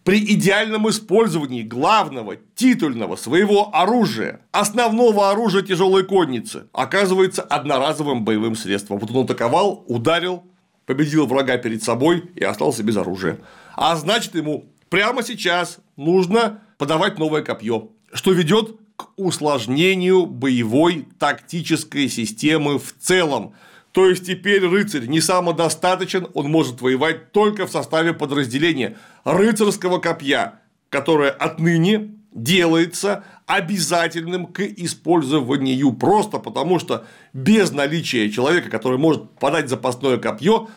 при 0.03 0.19
идеальном 0.19 0.87
использовании 0.87 1.63
главного 1.63 2.35
титульного 2.53 3.15
своего 3.15 3.75
оружия, 3.75 4.41
основного 4.51 5.31
оружия 5.31 5.63
тяжелой 5.63 6.03
конницы, 6.03 6.67
оказывается 6.73 7.41
одноразовым 7.41 8.23
боевым 8.23 8.55
средством. 8.55 8.99
Вот 8.99 9.09
он 9.09 9.25
атаковал, 9.25 9.83
ударил, 9.87 10.43
победил 10.85 11.25
врага 11.25 11.57
перед 11.57 11.83
собой 11.83 12.29
и 12.35 12.43
остался 12.43 12.83
без 12.83 12.97
оружия. 12.97 13.39
А 13.75 13.95
значит, 13.95 14.35
ему 14.35 14.65
прямо 14.89 15.23
сейчас 15.23 15.79
нужно 15.95 16.61
подавать 16.77 17.17
новое 17.17 17.41
копье, 17.41 17.89
что 18.13 18.31
ведет 18.31 18.77
к 18.95 19.07
усложнению 19.17 20.25
боевой 20.25 21.07
тактической 21.19 22.07
системы 22.07 22.79
в 22.79 22.93
целом. 22.99 23.53
То 23.91 24.09
есть 24.09 24.25
теперь 24.25 24.65
рыцарь 24.67 25.07
не 25.07 25.21
самодостаточен, 25.21 26.27
он 26.33 26.49
может 26.49 26.81
воевать 26.81 27.31
только 27.31 27.65
в 27.65 27.71
составе 27.71 28.13
подразделения 28.13 28.97
рыцарского 29.23 29.99
копья, 29.99 30.59
которое 30.89 31.31
отныне 31.31 32.11
делается 32.33 33.23
обязательным 33.45 34.47
к 34.47 34.61
использованию 34.61 35.93
просто 35.93 36.39
потому, 36.39 36.79
что 36.79 37.05
без 37.31 37.71
наличия 37.71 38.29
человека, 38.29 38.69
который 38.69 38.97
может 38.97 39.31
подать 39.39 39.69
запасное 39.69 40.17
копье, 40.17 40.67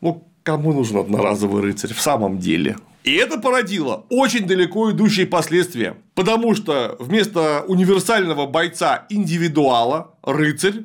ну, 0.00 0.24
кому 0.42 0.72
нужен 0.72 0.98
одноразовый 0.98 1.62
рыцарь 1.62 1.94
в 1.94 2.00
самом 2.00 2.38
деле? 2.38 2.76
И 3.08 3.14
это 3.14 3.38
породило 3.38 4.04
очень 4.10 4.46
далеко 4.46 4.90
идущие 4.90 5.26
последствия, 5.26 5.96
потому 6.14 6.54
что 6.54 6.94
вместо 6.98 7.64
универсального 7.66 8.46
бойца 8.46 9.06
индивидуала 9.08 10.12
рыцарь 10.22 10.82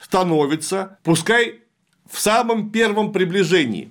становится, 0.00 0.96
пускай 1.04 1.56
в 2.10 2.18
самом 2.18 2.70
первом 2.70 3.12
приближении, 3.12 3.90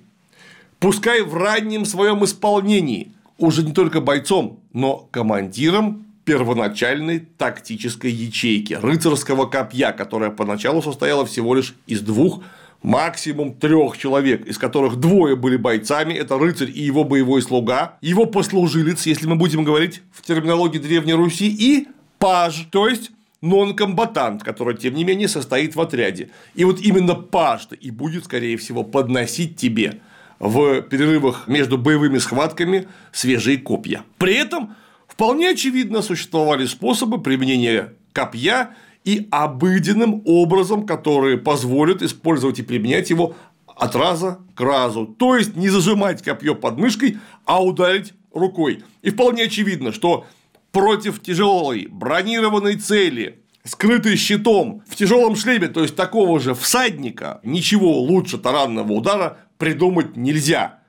пускай 0.80 1.22
в 1.22 1.36
раннем 1.36 1.84
своем 1.84 2.24
исполнении, 2.24 3.12
уже 3.38 3.62
не 3.62 3.72
только 3.72 4.00
бойцом, 4.00 4.58
но 4.72 5.06
командиром 5.12 6.06
первоначальной 6.24 7.20
тактической 7.20 8.10
ячейки 8.10 8.72
рыцарского 8.74 9.46
копья, 9.46 9.92
которая 9.92 10.30
поначалу 10.30 10.82
состояла 10.82 11.24
всего 11.24 11.54
лишь 11.54 11.76
из 11.86 12.00
двух 12.00 12.42
максимум 12.86 13.52
трех 13.52 13.98
человек, 13.98 14.46
из 14.46 14.58
которых 14.58 14.96
двое 14.96 15.34
были 15.34 15.56
бойцами, 15.56 16.14
это 16.14 16.38
рыцарь 16.38 16.70
и 16.72 16.80
его 16.80 17.02
боевой 17.02 17.42
слуга, 17.42 17.98
его 18.00 18.26
послужилец, 18.26 19.06
если 19.06 19.26
мы 19.26 19.34
будем 19.34 19.64
говорить 19.64 20.02
в 20.12 20.22
терминологии 20.22 20.78
Древней 20.78 21.14
Руси, 21.14 21.48
и 21.48 21.88
паж, 22.20 22.68
то 22.70 22.86
есть 22.86 23.10
нон-комбатант, 23.42 24.44
который, 24.44 24.76
тем 24.76 24.94
не 24.94 25.02
менее, 25.02 25.26
состоит 25.26 25.74
в 25.74 25.80
отряде. 25.80 26.30
И 26.54 26.64
вот 26.64 26.80
именно 26.80 27.16
паж 27.16 27.66
и 27.80 27.90
будет, 27.90 28.26
скорее 28.26 28.56
всего, 28.56 28.84
подносить 28.84 29.56
тебе 29.56 30.00
в 30.38 30.80
перерывах 30.82 31.48
между 31.48 31.78
боевыми 31.78 32.18
схватками 32.18 32.86
свежие 33.10 33.58
копья. 33.58 34.04
При 34.16 34.34
этом 34.34 34.76
вполне 35.08 35.50
очевидно 35.50 36.02
существовали 36.02 36.66
способы 36.66 37.20
применения 37.20 37.94
копья 38.12 38.76
и 39.06 39.28
обыденным 39.30 40.20
образом, 40.26 40.84
которые 40.84 41.38
позволят 41.38 42.02
использовать 42.02 42.58
и 42.58 42.62
применять 42.62 43.08
его 43.08 43.36
от 43.66 43.94
раза 43.94 44.40
к 44.54 44.60
разу. 44.60 45.06
То 45.06 45.36
есть 45.36 45.54
не 45.54 45.68
зажимать 45.68 46.22
копье 46.22 46.56
под 46.56 46.76
мышкой, 46.76 47.18
а 47.44 47.62
ударить 47.62 48.14
рукой. 48.34 48.82
И 49.02 49.10
вполне 49.10 49.44
очевидно, 49.44 49.92
что 49.92 50.26
против 50.72 51.22
тяжелой 51.22 51.86
бронированной 51.88 52.76
цели, 52.76 53.38
скрытой 53.62 54.16
щитом, 54.16 54.82
в 54.88 54.96
тяжелом 54.96 55.36
шлеме, 55.36 55.68
то 55.68 55.82
есть 55.82 55.94
такого 55.94 56.40
же 56.40 56.54
всадника, 56.54 57.40
ничего 57.44 58.00
лучше 58.00 58.38
таранного 58.38 58.92
удара 58.92 59.38
придумать 59.56 60.16
нельзя. 60.16 60.80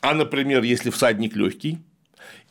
А, 0.00 0.14
например, 0.14 0.62
если 0.62 0.88
всадник 0.88 1.36
легкий, 1.36 1.78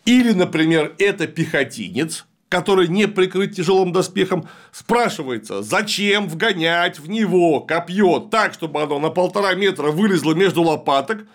или, 0.05 0.33
например, 0.33 0.93
это 0.99 1.25
пехотинец, 1.25 2.27
который 2.49 2.87
не 2.87 3.07
прикрыт 3.07 3.55
тяжелым 3.55 3.91
доспехом, 3.91 4.47
спрашивается, 4.71 5.61
зачем 5.61 6.27
вгонять 6.27 6.99
в 6.99 7.07
него 7.07 7.61
копье 7.61 8.19
так, 8.19 8.53
чтобы 8.53 8.81
оно 8.81 8.99
на 8.99 9.09
полтора 9.09 9.53
метра 9.53 9.91
вылезло 9.91 10.33
между 10.33 10.63
лопаток, 10.63 11.27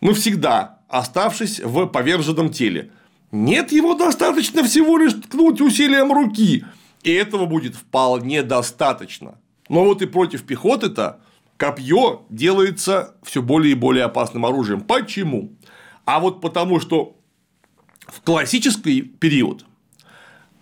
навсегда 0.00 0.78
оставшись 0.88 1.58
в 1.60 1.86
поверженном 1.86 2.50
теле. 2.50 2.92
Нет, 3.32 3.72
его 3.72 3.94
достаточно 3.94 4.62
всего 4.62 4.98
лишь 4.98 5.14
ткнуть 5.14 5.60
усилием 5.60 6.12
руки, 6.12 6.64
и 7.02 7.12
этого 7.12 7.46
будет 7.46 7.74
вполне 7.74 8.42
достаточно. 8.42 9.38
Но 9.68 9.84
вот 9.84 10.02
и 10.02 10.06
против 10.06 10.44
пехоты-то 10.44 11.20
копье 11.56 12.26
делается 12.28 13.16
все 13.22 13.42
более 13.42 13.72
и 13.72 13.76
более 13.76 14.04
опасным 14.04 14.44
оружием. 14.44 14.82
Почему? 14.82 15.52
А 16.04 16.20
вот 16.20 16.40
потому, 16.40 16.78
что 16.78 17.16
в 18.06 18.20
классический 18.20 19.00
период 19.00 19.64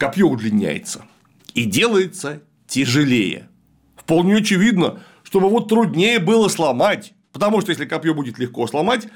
копье 0.01 0.27
удлиняется 0.27 1.05
и 1.53 1.65
делается 1.65 2.43
тяжелее. 2.67 3.49
Вполне 3.97 4.37
очевидно, 4.37 5.03
чтобы 5.23 5.51
вот 5.51 5.69
труднее 5.69 6.19
было 6.19 6.49
сломать, 6.49 7.13
потому 7.33 7.61
что 7.61 7.71
если 7.71 7.85
копье 7.85 8.15
будет 8.15 8.39
легко 8.39 8.67
сломать, 8.67 9.09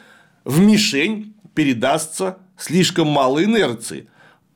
в 0.44 0.60
мишень 0.60 1.34
передастся 1.54 2.36
слишком 2.58 3.08
мало 3.08 3.42
инерции. 3.42 4.08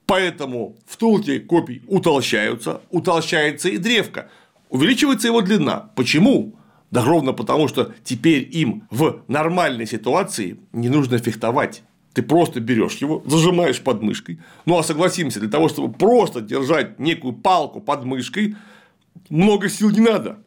Поэтому 0.05 0.77
втулки 0.87 1.39
копий 1.39 1.83
утолщаются, 1.87 2.83
утолщается 2.91 3.71
и 3.71 3.79
древко, 3.79 4.31
увеличивается 4.69 5.29
его 5.29 5.41
длина. 5.41 5.91
Почему? 5.97 6.57
Да 6.91 7.05
ровно 7.05 7.33
потому, 7.33 7.69
что 7.69 7.95
теперь 8.05 8.47
им 8.53 8.87
в 8.91 9.23
нормальной 9.29 9.87
ситуации 9.87 10.59
не 10.73 10.91
нужно 10.91 11.19
фехтовать. 11.19 11.83
Ты 12.19 12.23
просто 12.23 12.59
берешь 12.59 12.97
его, 12.97 13.23
зажимаешь 13.27 13.81
под 13.81 14.03
мышкой. 14.03 14.41
Ну 14.67 14.77
а 14.77 14.83
согласимся, 14.83 15.39
для 15.39 15.49
того, 15.49 15.69
чтобы 15.69 15.93
просто 15.93 16.41
держать 16.41 16.99
некую 16.99 17.33
палку 17.33 17.81
под 17.81 18.03
мышкой, 18.03 18.57
много 19.29 19.69
сил 19.69 19.91
не 19.91 20.01
надо. 20.01 20.41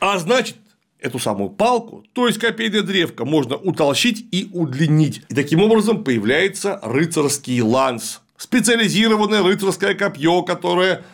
А 0.00 0.18
значит, 0.18 0.56
эту 0.98 1.20
самую 1.20 1.50
палку, 1.50 2.04
то 2.14 2.26
есть 2.26 2.40
копейная 2.40 2.82
древко, 2.82 3.24
можно 3.24 3.54
утолщить 3.54 4.26
и 4.32 4.50
удлинить. 4.52 5.22
И 5.28 5.34
таким 5.36 5.62
образом 5.62 6.02
появляется 6.02 6.80
рыцарский 6.82 7.60
ланс. 7.60 8.20
Специализированное 8.36 9.44
рыцарское 9.44 9.94
копье, 9.94 10.42
которое 10.42 11.04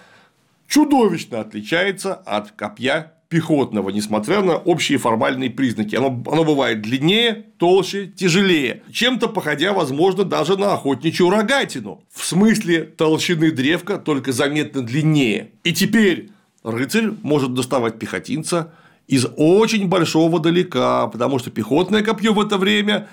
чудовищно 0.67 1.41
отличается 1.41 2.15
от 2.15 2.53
копья 2.53 3.13
пехотного, 3.29 3.91
несмотря 3.91 4.43
на 4.43 4.57
общие 4.57 4.99
формальные 4.99 5.51
признаки. 5.51 5.95
Оно, 5.95 6.23
оно 6.31 6.45
бывает 6.45 6.81
длиннее, 6.81 7.47
толще, 7.59 8.07
тяжелее, 8.07 8.83
чем-то 8.91 9.29
походя, 9.29 9.73
возможно, 9.73 10.25
даже 10.25 10.57
на 10.57 10.73
охотничью 10.73 11.29
рогатину. 11.31 12.03
В 12.11 12.25
смысле 12.25 12.85
толщины 12.85 13.51
древка 13.51 13.99
только 13.99 14.33
заметно 14.33 14.83
длиннее. 14.83 15.51
И 15.63 15.73
теперь 15.73 16.31
рыцарь 16.63 17.11
может 17.23 17.55
доставать 17.55 17.99
пехотинца 17.99 18.73
из 19.07 19.27
очень 19.37 19.89
большого 19.89 20.41
далека, 20.41 21.07
потому 21.09 21.39
что 21.39 21.51
пехотное 21.51 22.03
копье 22.03 22.33
в 22.33 22.41
это 22.41 22.57
время 22.59 23.09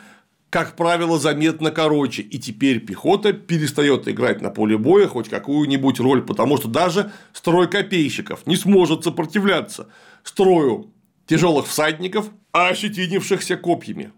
как 0.55 0.77
правило, 0.77 1.19
заметно 1.19 1.69
короче, 1.69 2.21
и 2.21 2.39
теперь 2.39 2.79
пехота 2.79 3.33
перестает 3.33 4.07
играть 4.07 4.41
на 4.41 4.51
поле 4.51 4.77
боя 4.77 5.05
хоть 5.05 5.27
какую-нибудь 5.27 5.99
роль, 5.99 6.21
потому 6.21 6.55
что 6.55 6.69
даже 6.69 7.11
строй 7.33 7.69
копейщиков 7.69 8.47
не 8.47 8.55
сможет 8.55 9.03
сопротивляться 9.03 9.89
строю 10.23 10.93
тяжелых 11.25 11.67
всадников, 11.67 12.29
ощетинившихся 12.53 13.57
копьями. 13.57 14.13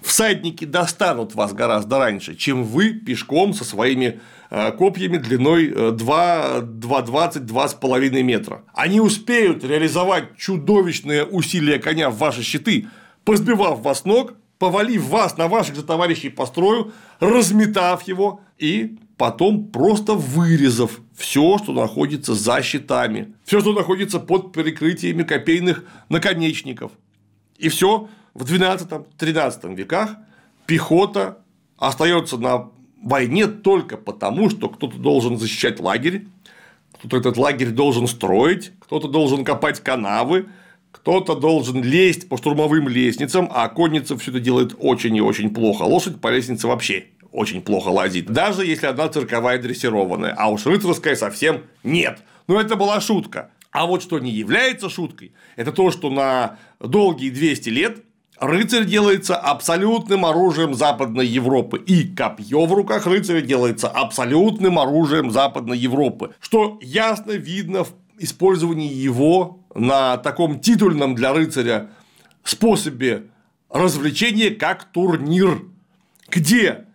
Всадники 0.00 0.64
достанут 0.64 1.34
вас 1.34 1.52
гораздо 1.52 1.98
раньше, 1.98 2.34
чем 2.34 2.64
вы 2.64 2.94
пешком 2.94 3.52
со 3.52 3.64
своими 3.64 4.20
э, 4.48 4.72
копьями 4.72 5.18
длиной 5.18 5.68
2,20-2,5 5.68 8.16
э, 8.16 8.22
метра. 8.22 8.62
Они 8.72 9.02
успеют 9.02 9.64
реализовать 9.64 10.34
чудовищные 10.38 11.26
усилия 11.26 11.78
коня 11.78 12.08
в 12.08 12.16
ваши 12.16 12.42
щиты, 12.42 12.88
позбивав 13.24 13.82
вас 13.82 14.06
ног 14.06 14.32
повалив 14.58 15.08
вас 15.08 15.36
на 15.36 15.48
ваших 15.48 15.76
же 15.76 15.82
товарищей 15.82 16.30
по 16.30 16.46
строю, 16.46 16.92
разметав 17.20 18.02
его 18.02 18.40
и 18.58 18.98
потом 19.16 19.68
просто 19.68 20.14
вырезав 20.14 21.00
все, 21.16 21.58
что 21.58 21.72
находится 21.72 22.34
за 22.34 22.62
щитами, 22.62 23.34
все, 23.44 23.60
что 23.60 23.72
находится 23.72 24.20
под 24.20 24.52
прикрытиями 24.52 25.22
копейных 25.22 25.84
наконечников. 26.08 26.92
И 27.58 27.68
все 27.68 28.08
в 28.34 28.44
12-13 28.44 29.74
веках 29.74 30.16
пехота 30.66 31.38
остается 31.76 32.36
на 32.36 32.70
войне 33.02 33.46
только 33.46 33.96
потому, 33.96 34.50
что 34.50 34.68
кто-то 34.68 34.98
должен 34.98 35.38
защищать 35.38 35.80
лагерь, 35.80 36.26
кто-то 36.92 37.16
этот 37.16 37.36
лагерь 37.36 37.70
должен 37.70 38.06
строить, 38.06 38.72
кто-то 38.80 39.08
должен 39.08 39.44
копать 39.44 39.80
канавы, 39.80 40.48
кто-то 40.92 41.34
должен 41.34 41.82
лезть 41.82 42.28
по 42.28 42.36
штурмовым 42.36 42.88
лестницам, 42.88 43.48
а 43.52 43.68
конница 43.68 44.16
все 44.18 44.30
это 44.30 44.40
делает 44.40 44.74
очень 44.78 45.16
и 45.16 45.20
очень 45.20 45.50
плохо. 45.50 45.82
Лошадь 45.82 46.20
по 46.20 46.28
лестнице 46.28 46.66
вообще 46.66 47.06
очень 47.32 47.60
плохо 47.60 47.88
лазит, 47.88 48.26
даже 48.26 48.64
если 48.64 48.86
одна 48.86 49.08
цирковая 49.08 49.60
дрессированная, 49.60 50.34
а 50.36 50.48
уж 50.48 50.66
рыцарская 50.66 51.14
совсем 51.14 51.62
нет. 51.82 52.20
Но 52.46 52.60
это 52.60 52.76
была 52.76 53.00
шутка. 53.00 53.50
А 53.70 53.86
вот 53.86 54.02
что 54.02 54.18
не 54.18 54.30
является 54.30 54.88
шуткой, 54.88 55.32
это 55.56 55.72
то, 55.72 55.90
что 55.90 56.10
на 56.10 56.58
долгие 56.80 57.30
200 57.30 57.68
лет 57.68 58.04
рыцарь 58.40 58.86
делается 58.86 59.36
абсолютным 59.36 60.24
оружием 60.24 60.74
Западной 60.74 61.26
Европы, 61.26 61.78
и 61.78 62.04
копье 62.08 62.64
в 62.64 62.72
руках 62.72 63.06
рыцаря 63.06 63.42
делается 63.42 63.88
абсолютным 63.88 64.78
оружием 64.78 65.30
Западной 65.30 65.78
Европы, 65.78 66.34
что 66.40 66.78
ясно 66.80 67.32
видно 67.32 67.84
в 67.84 67.92
использовании 68.18 68.92
его 68.92 69.60
на 69.74 70.16
таком 70.18 70.60
титульном 70.60 71.14
для 71.14 71.32
рыцаря 71.32 71.90
способе 72.44 73.26
развлечения, 73.70 74.50
как 74.50 74.84
турнир, 74.84 75.62
где 76.28 76.86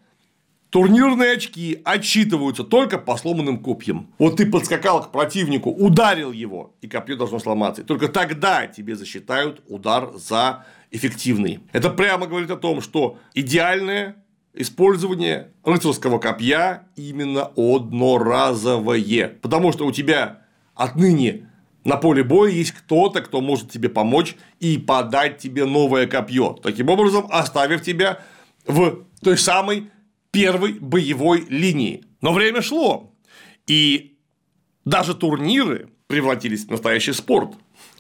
турнирные 0.70 1.34
очки 1.34 1.80
отсчитываются 1.86 2.64
только 2.64 2.98
по 2.98 3.16
сломанным 3.16 3.60
копьям. 3.60 4.08
Вот 4.18 4.38
ты 4.38 4.50
подскакал 4.50 5.04
к 5.04 5.12
противнику, 5.12 5.70
ударил 5.70 6.32
его, 6.32 6.74
и 6.82 6.88
копье 6.88 7.16
должно 7.16 7.38
сломаться. 7.40 7.84
И 7.84 7.86
только 7.86 8.08
тогда 8.08 8.66
тебе 8.66 8.96
засчитают 8.96 9.62
удар 9.68 10.12
за 10.16 10.66
эффективный. 10.90 11.60
Это 11.74 11.92
прямо 11.92 12.26
говорит 12.26 12.50
о 12.50 12.58
том, 12.58 12.82
что 12.82 13.20
идеальное 13.36 14.16
использование 14.56 15.52
рыцарского 15.64 16.18
копья 16.20 16.88
именно 16.96 17.52
одноразовое. 17.56 19.38
Потому 19.42 19.72
что 19.72 19.86
у 19.86 19.92
тебя 19.92 20.43
отныне 20.76 21.50
на 21.84 21.98
поле 21.98 22.24
боя 22.24 22.50
есть 22.50 22.72
кто-то, 22.72 23.22
кто 23.22 23.42
может 23.42 23.72
тебе 23.72 23.90
помочь 23.90 24.36
и 24.60 24.78
подать 24.78 25.38
тебе 25.38 25.66
новое 25.66 26.08
копье, 26.08 26.54
таким 26.54 26.90
образом 26.90 27.28
оставив 27.30 27.82
тебя 27.82 28.20
в 28.66 29.06
той 29.22 29.38
самой 29.38 29.90
первой 30.32 30.74
боевой 30.74 31.46
линии. 31.50 32.06
Но 32.22 32.32
время 32.32 32.62
шло, 32.62 33.14
и 33.68 34.18
даже 34.86 35.14
турниры 35.14 35.90
превратились 36.08 36.66
в 36.66 36.72
настоящий 36.72 37.14
спорт. 37.14 37.54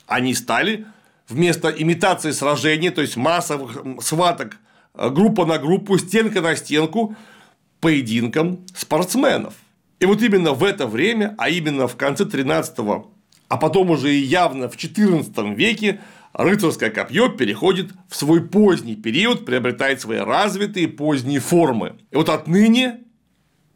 Они 0.07 0.33
стали 0.33 0.85
вместо 1.27 1.69
имитации 1.69 2.31
сражений, 2.31 2.89
то 2.89 3.01
есть 3.01 3.17
массовых 3.17 3.77
схваток 4.01 4.57
э, 4.93 5.09
группа 5.09 5.45
на 5.45 5.57
группу, 5.57 5.97
стенка 5.97 6.41
на 6.41 6.55
стенку, 6.55 7.15
поединком 7.79 8.65
спортсменов. 8.75 9.55
И 10.03 10.05
вот 10.05 10.21
именно 10.21 10.51
в 10.51 10.65
это 10.65 10.85
время, 10.85 11.33
а 11.37 11.47
именно 11.47 11.87
в 11.87 11.95
конце 11.95 12.25
13 12.25 12.77
а 13.47 13.57
потом 13.57 13.89
уже 13.89 14.13
и 14.13 14.17
явно 14.17 14.67
в 14.67 14.75
XIV 14.75 15.55
веке 15.55 16.01
рыцарское 16.33 16.89
копье 16.89 17.29
переходит 17.29 17.93
в 18.09 18.17
свой 18.17 18.45
поздний 18.45 18.97
период, 18.97 19.45
приобретает 19.45 20.01
свои 20.01 20.17
развитые 20.17 20.89
поздние 20.89 21.39
формы. 21.39 21.95
И 22.11 22.17
вот 22.17 22.27
отныне 22.27 22.99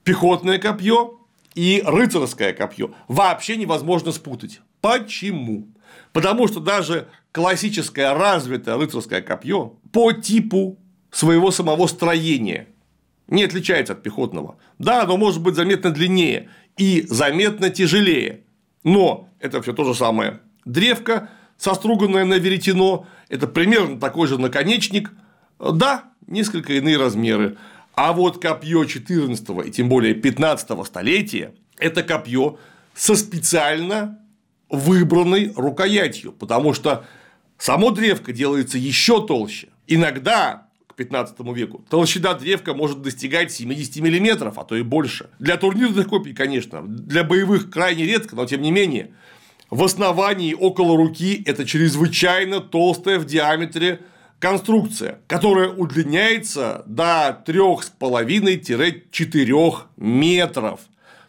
пехотное 0.04 0.58
копье 0.58 1.18
и 1.56 1.82
рыцарское 1.86 2.52
копье 2.52 2.94
вообще 3.08 3.56
невозможно 3.56 4.12
спутать. 4.12 4.60
Почему? 4.82 5.70
Потому 6.12 6.50
что 6.50 6.60
даже 6.60 7.08
классическое 7.32 8.14
развитое 8.14 8.76
рыцарское 8.76 9.22
копье 9.22 9.78
по 9.94 10.12
типу 10.12 10.78
своего 11.10 11.52
самого 11.52 11.88
строения 11.88 12.68
не 13.28 13.44
отличается 13.44 13.94
от 13.94 14.04
пехотного. 14.04 14.58
Да, 14.80 15.04
оно 15.04 15.18
может 15.18 15.42
быть 15.42 15.56
заметно 15.56 15.92
длиннее 15.92 16.50
и 16.78 17.06
заметно 17.10 17.70
тяжелее, 17.70 18.42
но 18.84 19.30
это 19.40 19.62
все 19.62 19.74
то 19.74 19.84
же 19.84 19.96
самое. 19.96 20.40
Древко, 20.66 21.30
соструганное 21.58 22.26
на 22.26 22.36
веретено, 22.36 23.08
это 23.30 23.48
примерно 23.48 24.00
такой 24.00 24.28
же 24.28 24.38
наконечник. 24.38 25.12
Да, 25.60 26.06
несколько 26.28 26.74
иные 26.74 26.98
размеры. 26.98 27.58
А 27.96 28.14
вот 28.14 28.40
копье 28.40 28.86
14 28.86 29.66
и 29.66 29.72
тем 29.72 29.90
более 29.90 30.14
15 30.14 30.86
столетия– 30.86 31.54
это 31.80 32.04
копье 32.04 32.60
со 32.94 33.16
специально 33.16 34.20
выбранной 34.70 35.52
рукоятью, 35.56 36.32
потому 36.32 36.74
что 36.74 37.06
само 37.58 37.90
древко 37.92 38.34
делается 38.34 38.78
еще 38.78 39.26
толще. 39.26 39.70
Иногда 39.88 40.67
15 40.98 41.40
веку. 41.56 41.86
Толщина 41.90 42.34
древка 42.34 42.74
может 42.74 43.02
достигать 43.02 43.52
70 43.52 43.98
мм, 43.98 44.54
а 44.56 44.64
то 44.64 44.76
и 44.76 44.82
больше. 44.82 45.30
Для 45.40 45.58
турнирных 45.58 46.08
копий, 46.10 46.34
конечно, 46.34 46.82
для 46.86 47.24
боевых 47.24 47.70
крайне 47.70 48.06
редко, 48.06 48.36
но 48.36 48.46
тем 48.46 48.62
не 48.62 48.72
менее. 48.72 49.12
В 49.70 49.84
основании 49.84 50.54
около 50.54 50.96
руки 50.98 51.44
это 51.46 51.66
чрезвычайно 51.66 52.62
толстая 52.62 53.20
в 53.20 53.26
диаметре 53.26 54.00
конструкция, 54.40 55.20
которая 55.28 55.70
удлиняется 55.70 56.84
до 56.88 57.44
3,5-4 57.46 59.76
метров. 59.98 60.80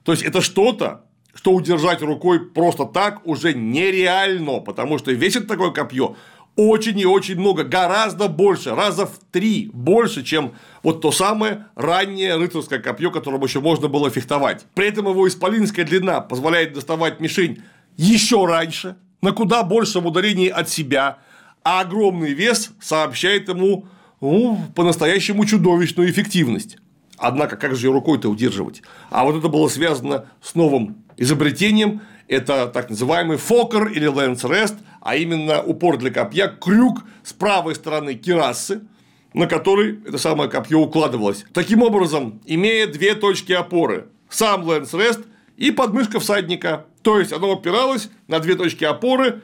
То 0.02 0.12
есть 0.12 0.24
это 0.24 0.40
что-то, 0.40 1.04
что 1.35 1.52
удержать 1.52 2.00
рукой 2.00 2.40
просто 2.40 2.85
так 2.85 3.26
уже 3.26 3.52
нереально, 3.54 4.61
потому 4.61 4.98
что 4.98 5.12
весит 5.12 5.46
такое 5.46 5.70
копье 5.70 6.16
очень 6.59 6.99
и 6.99 7.07
очень 7.07 7.38
много, 7.38 7.62
гораздо 7.62 8.27
больше, 8.27 8.75
раза 8.75 9.07
в 9.07 9.21
три 9.31 9.71
больше, 9.73 10.25
чем 10.25 10.55
вот 10.83 11.01
то 11.01 11.12
самое 11.12 11.66
раннее 11.77 12.35
рыцарское 12.37 12.81
копье, 12.81 13.12
которым 13.12 13.44
еще 13.44 13.61
можно 13.61 13.87
было 13.87 14.11
фехтовать. 14.11 14.66
При 14.75 14.88
этом 14.88 15.07
его 15.07 15.29
исполинская 15.29 15.85
длина 15.85 16.21
позволяет 16.21 16.73
доставать 16.73 17.21
мишень 17.21 17.62
еще 17.97 18.44
раньше, 18.44 18.97
на 19.23 19.31
куда 19.31 19.62
большем 19.62 20.07
ударении 20.07 20.49
от 20.49 20.68
себя, 20.68 21.18
а 21.62 21.83
огромный 21.83 22.33
вес 22.33 22.73
сообщает 22.81 23.49
ему 23.49 23.87
ну, 24.21 24.59
по-настоящему 24.75 25.44
чудовищную 25.44 26.11
эффективность. 26.11 26.77
Однако, 27.18 27.57
как 27.57 27.77
же 27.77 27.87
ее 27.87 27.92
рукой-то 27.92 28.29
удерживать? 28.29 28.83
А 29.11 29.25
вот 29.25 29.37
это 29.37 29.49
было 29.49 29.68
связано 29.68 30.27
с 30.42 30.57
новым 30.57 31.05
изобретением. 31.16 32.01
Это 32.27 32.66
так 32.66 32.90
называемый 32.90 33.37
faucre 33.37 33.87
или 33.87 34.07
lance 34.07 34.42
rest, 34.42 34.75
а 35.01 35.17
именно 35.17 35.63
упор 35.63 35.99
для 35.99 36.11
копья, 36.11 36.49
крюк 36.49 37.05
с 37.23 37.33
правой 37.33 37.75
стороны 37.75 38.15
кирасы, 38.15 38.83
на 39.35 39.47
который 39.47 40.01
это 40.07 40.19
самое 40.19 40.51
копье 40.51 40.79
укладывалось. 40.79 41.45
Таким 41.53 41.83
образом, 41.83 42.41
имея 42.45 42.87
две 42.87 43.15
точки 43.15 43.53
опоры, 43.53 44.09
сам 44.29 44.65
lance 44.64 44.92
rest 44.94 45.21
и 45.57 45.71
подмышка 45.71 46.21
всадника. 46.21 46.87
То 47.03 47.19
есть 47.19 47.33
оно 47.33 47.53
опиралось 47.53 48.11
на 48.27 48.39
две 48.41 48.55
точки 48.55 48.85
опоры, 48.85 49.43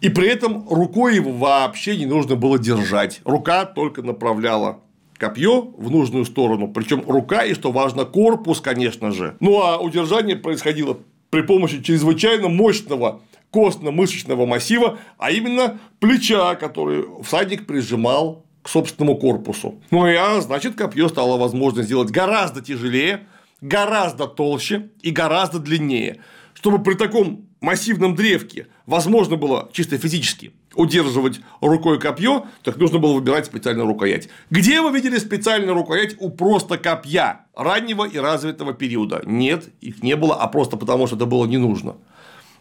и 0.00 0.08
при 0.08 0.28
этом 0.28 0.68
рукой 0.68 1.14
его 1.14 1.32
вообще 1.32 1.96
не 1.96 2.06
нужно 2.06 2.36
было 2.36 2.58
держать. 2.58 3.20
Рука 3.24 3.64
только 3.64 4.02
направляла 4.02 4.80
копье 5.16 5.62
в 5.62 5.90
нужную 5.90 6.24
сторону. 6.24 6.68
Причем 6.68 7.04
рука 7.06 7.44
и, 7.44 7.54
что 7.54 7.72
важно, 7.72 8.04
корпус, 8.04 8.60
конечно 8.60 9.12
же. 9.12 9.36
Ну 9.40 9.62
а 9.62 9.78
удержание 9.78 10.36
происходило 10.36 10.98
при 11.30 11.42
помощи 11.42 11.82
чрезвычайно 11.82 12.48
мощного 12.48 13.20
костно-мышечного 13.54 14.46
массива, 14.46 14.98
а 15.16 15.30
именно 15.30 15.78
плеча, 16.00 16.56
который 16.56 17.04
всадник 17.22 17.66
прижимал 17.66 18.44
к 18.62 18.68
собственному 18.68 19.16
корпусу. 19.16 19.80
Ну 19.92 20.08
и 20.08 20.14
а, 20.14 20.40
значит, 20.40 20.74
копье 20.74 21.08
стало 21.08 21.38
возможно 21.38 21.84
сделать 21.84 22.10
гораздо 22.10 22.60
тяжелее, 22.60 23.28
гораздо 23.60 24.26
толще 24.26 24.90
и 25.02 25.12
гораздо 25.12 25.60
длиннее, 25.60 26.20
чтобы 26.54 26.82
при 26.82 26.94
таком 26.94 27.46
массивном 27.60 28.16
древке 28.16 28.66
возможно 28.86 29.36
было 29.36 29.68
чисто 29.72 29.98
физически 29.98 30.52
удерживать 30.74 31.40
рукой 31.60 32.00
копье, 32.00 32.46
так 32.64 32.76
нужно 32.78 32.98
было 32.98 33.14
выбирать 33.14 33.46
специальную 33.46 33.86
рукоять. 33.86 34.28
Где 34.50 34.80
вы 34.80 34.90
видели 34.90 35.18
специальную 35.18 35.74
рукоять 35.74 36.16
у 36.18 36.30
просто 36.30 36.78
копья 36.78 37.46
раннего 37.54 38.04
и 38.04 38.18
развитого 38.18 38.74
периода? 38.74 39.22
Нет, 39.24 39.68
их 39.80 40.02
не 40.02 40.16
было, 40.16 40.34
а 40.34 40.48
просто 40.48 40.76
потому, 40.76 41.06
что 41.06 41.14
это 41.14 41.26
было 41.26 41.46
не 41.46 41.58
нужно. 41.58 41.96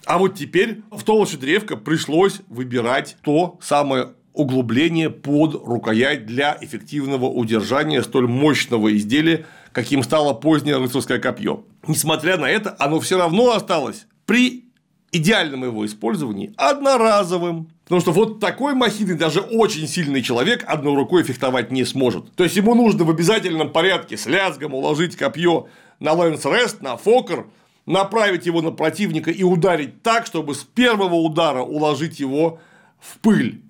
А 0.05 0.17
вот 0.17 0.35
теперь 0.35 0.81
в 0.91 1.03
толще 1.03 1.37
древка 1.37 1.77
пришлось 1.77 2.41
выбирать 2.47 3.17
то 3.23 3.57
самое 3.61 4.09
углубление 4.33 5.09
под 5.09 5.53
рукоять 5.53 6.25
для 6.25 6.57
эффективного 6.59 7.25
удержания 7.25 8.01
столь 8.01 8.27
мощного 8.27 8.95
изделия, 8.95 9.45
каким 9.71 10.03
стало 10.03 10.33
позднее 10.33 10.77
рыцарское 10.77 11.19
копье. 11.19 11.65
Несмотря 11.87 12.37
на 12.37 12.49
это, 12.49 12.75
оно 12.79 12.99
все 12.99 13.17
равно 13.17 13.51
осталось 13.51 14.07
при 14.25 14.65
идеальном 15.11 15.63
его 15.63 15.85
использовании 15.85 16.53
одноразовым. 16.57 17.69
Потому 17.83 18.01
что 18.01 18.11
вот 18.11 18.39
такой 18.39 18.73
махиной 18.73 19.15
даже 19.15 19.41
очень 19.41 19.87
сильный 19.87 20.23
человек 20.23 20.63
одной 20.67 20.95
рукой 20.95 21.23
фехтовать 21.23 21.69
не 21.69 21.85
сможет. 21.85 22.33
То 22.35 22.43
есть 22.43 22.55
ему 22.55 22.73
нужно 22.73 23.03
в 23.03 23.09
обязательном 23.09 23.71
порядке 23.71 24.17
с 24.17 24.25
лязгом 24.25 24.73
уложить 24.73 25.15
копье 25.15 25.67
на 25.99 26.13
лэнс 26.13 26.43
рест, 26.45 26.81
на 26.81 26.97
фокер, 26.97 27.45
направить 27.85 28.45
его 28.45 28.61
на 28.61 28.71
противника 28.71 29.31
и 29.31 29.43
ударить 29.43 30.01
так, 30.01 30.25
чтобы 30.25 30.55
с 30.55 30.63
первого 30.63 31.15
удара 31.15 31.61
уложить 31.61 32.19
его 32.19 32.59
в 32.99 33.17
пыль. 33.19 33.61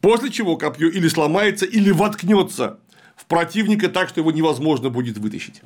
После 0.00 0.30
чего 0.30 0.56
копье 0.56 0.88
или 0.88 1.08
сломается, 1.08 1.64
или 1.64 1.90
воткнется 1.90 2.80
в 3.16 3.26
противника 3.26 3.88
так, 3.88 4.08
что 4.08 4.20
его 4.20 4.32
невозможно 4.32 4.90
будет 4.90 5.18
вытащить. 5.18 5.62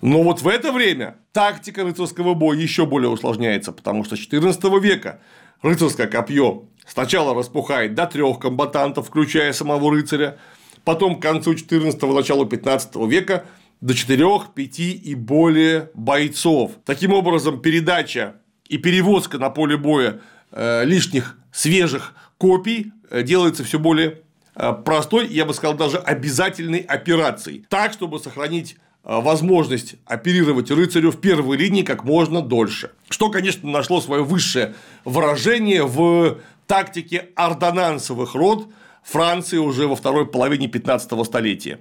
Но 0.00 0.22
вот 0.22 0.42
в 0.42 0.48
это 0.48 0.72
время 0.72 1.16
тактика 1.32 1.84
рыцарского 1.84 2.34
боя 2.34 2.56
еще 2.56 2.86
более 2.86 3.10
усложняется, 3.10 3.72
потому 3.72 4.04
что 4.04 4.16
с 4.16 4.20
XIV 4.20 4.80
века 4.80 5.20
рыцарское 5.60 6.06
копье 6.06 6.64
сначала 6.86 7.34
распухает 7.34 7.94
до 7.94 8.06
трех 8.06 8.38
комбатантов, 8.38 9.08
включая 9.08 9.52
самого 9.52 9.92
рыцаря, 9.92 10.38
потом 10.84 11.18
к 11.18 11.22
концу 11.22 11.54
XIV– 11.54 12.14
началу 12.14 12.46
XV 12.46 13.08
века 13.08 13.44
до 13.82 13.94
4, 13.94 14.26
5 14.54 14.78
и 14.78 15.14
более 15.14 15.90
бойцов. 15.94 16.72
Таким 16.86 17.12
образом, 17.12 17.60
передача 17.60 18.36
и 18.68 18.78
перевозка 18.78 19.38
на 19.38 19.50
поле 19.50 19.76
боя 19.76 20.20
э, 20.52 20.84
лишних 20.84 21.36
свежих 21.50 22.14
копий 22.38 22.92
э, 23.10 23.22
делается 23.24 23.64
все 23.64 23.80
более 23.80 24.20
э, 24.54 24.72
простой, 24.72 25.26
я 25.26 25.44
бы 25.44 25.52
сказал, 25.52 25.76
даже 25.76 25.98
обязательной 25.98 26.78
операцией, 26.78 27.66
так, 27.68 27.92
чтобы 27.92 28.18
сохранить 28.18 28.76
возможность 29.04 29.96
оперировать 30.06 30.70
рыцарю 30.70 31.10
в 31.10 31.20
первой 31.20 31.56
линии 31.56 31.82
как 31.82 32.04
можно 32.04 32.40
дольше. 32.40 32.92
Что, 33.08 33.30
конечно, 33.30 33.68
нашло 33.68 34.00
свое 34.00 34.22
высшее 34.22 34.76
выражение 35.04 35.84
в 35.84 36.38
тактике 36.68 37.30
ордонансовых 37.34 38.36
род 38.36 38.68
Франции 39.02 39.56
уже 39.56 39.88
во 39.88 39.96
второй 39.96 40.28
половине 40.28 40.68
15 40.68 41.26
столетия 41.26 41.80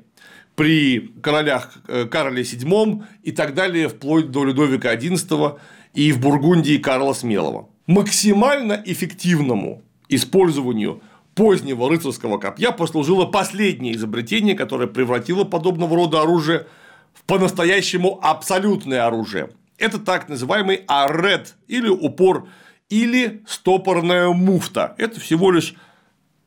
при 0.56 1.12
королях 1.22 1.74
э, 1.88 2.06
Карле 2.06 2.44
VII 2.44 3.04
и 3.24 3.32
так 3.32 3.54
далее, 3.54 3.90
вплоть 3.90 4.32
до 4.32 4.44
Людовика 4.44 4.96
XI 4.96 5.60
и 5.94 6.12
в 6.12 6.20
Бургундии 6.20 6.78
Карла 6.78 7.14
Смелого. 7.14 7.70
Максимально 7.88 8.82
эффективному 8.86 9.82
использованию 10.08 11.02
позднего 11.36 11.90
рыцарского 11.90 12.38
копья 12.38 12.72
послужило 12.72 13.26
последнее 13.26 13.96
изобретение, 13.96 14.56
которое 14.56 14.88
превратило 14.88 15.44
подобного 15.44 15.96
рода 15.96 16.22
оружие 16.22 16.68
в 17.14 17.24
по-настоящему 17.24 18.20
абсолютное 18.22 19.06
оружие. 19.06 19.50
Это 19.78 20.00
так 20.00 20.30
называемый 20.30 20.84
арет 20.88 21.56
или 21.68 21.90
упор 21.90 22.48
или 22.90 23.42
стопорная 23.48 24.30
муфта. 24.30 24.94
Это 24.98 25.20
всего 25.20 25.52
лишь 25.52 25.76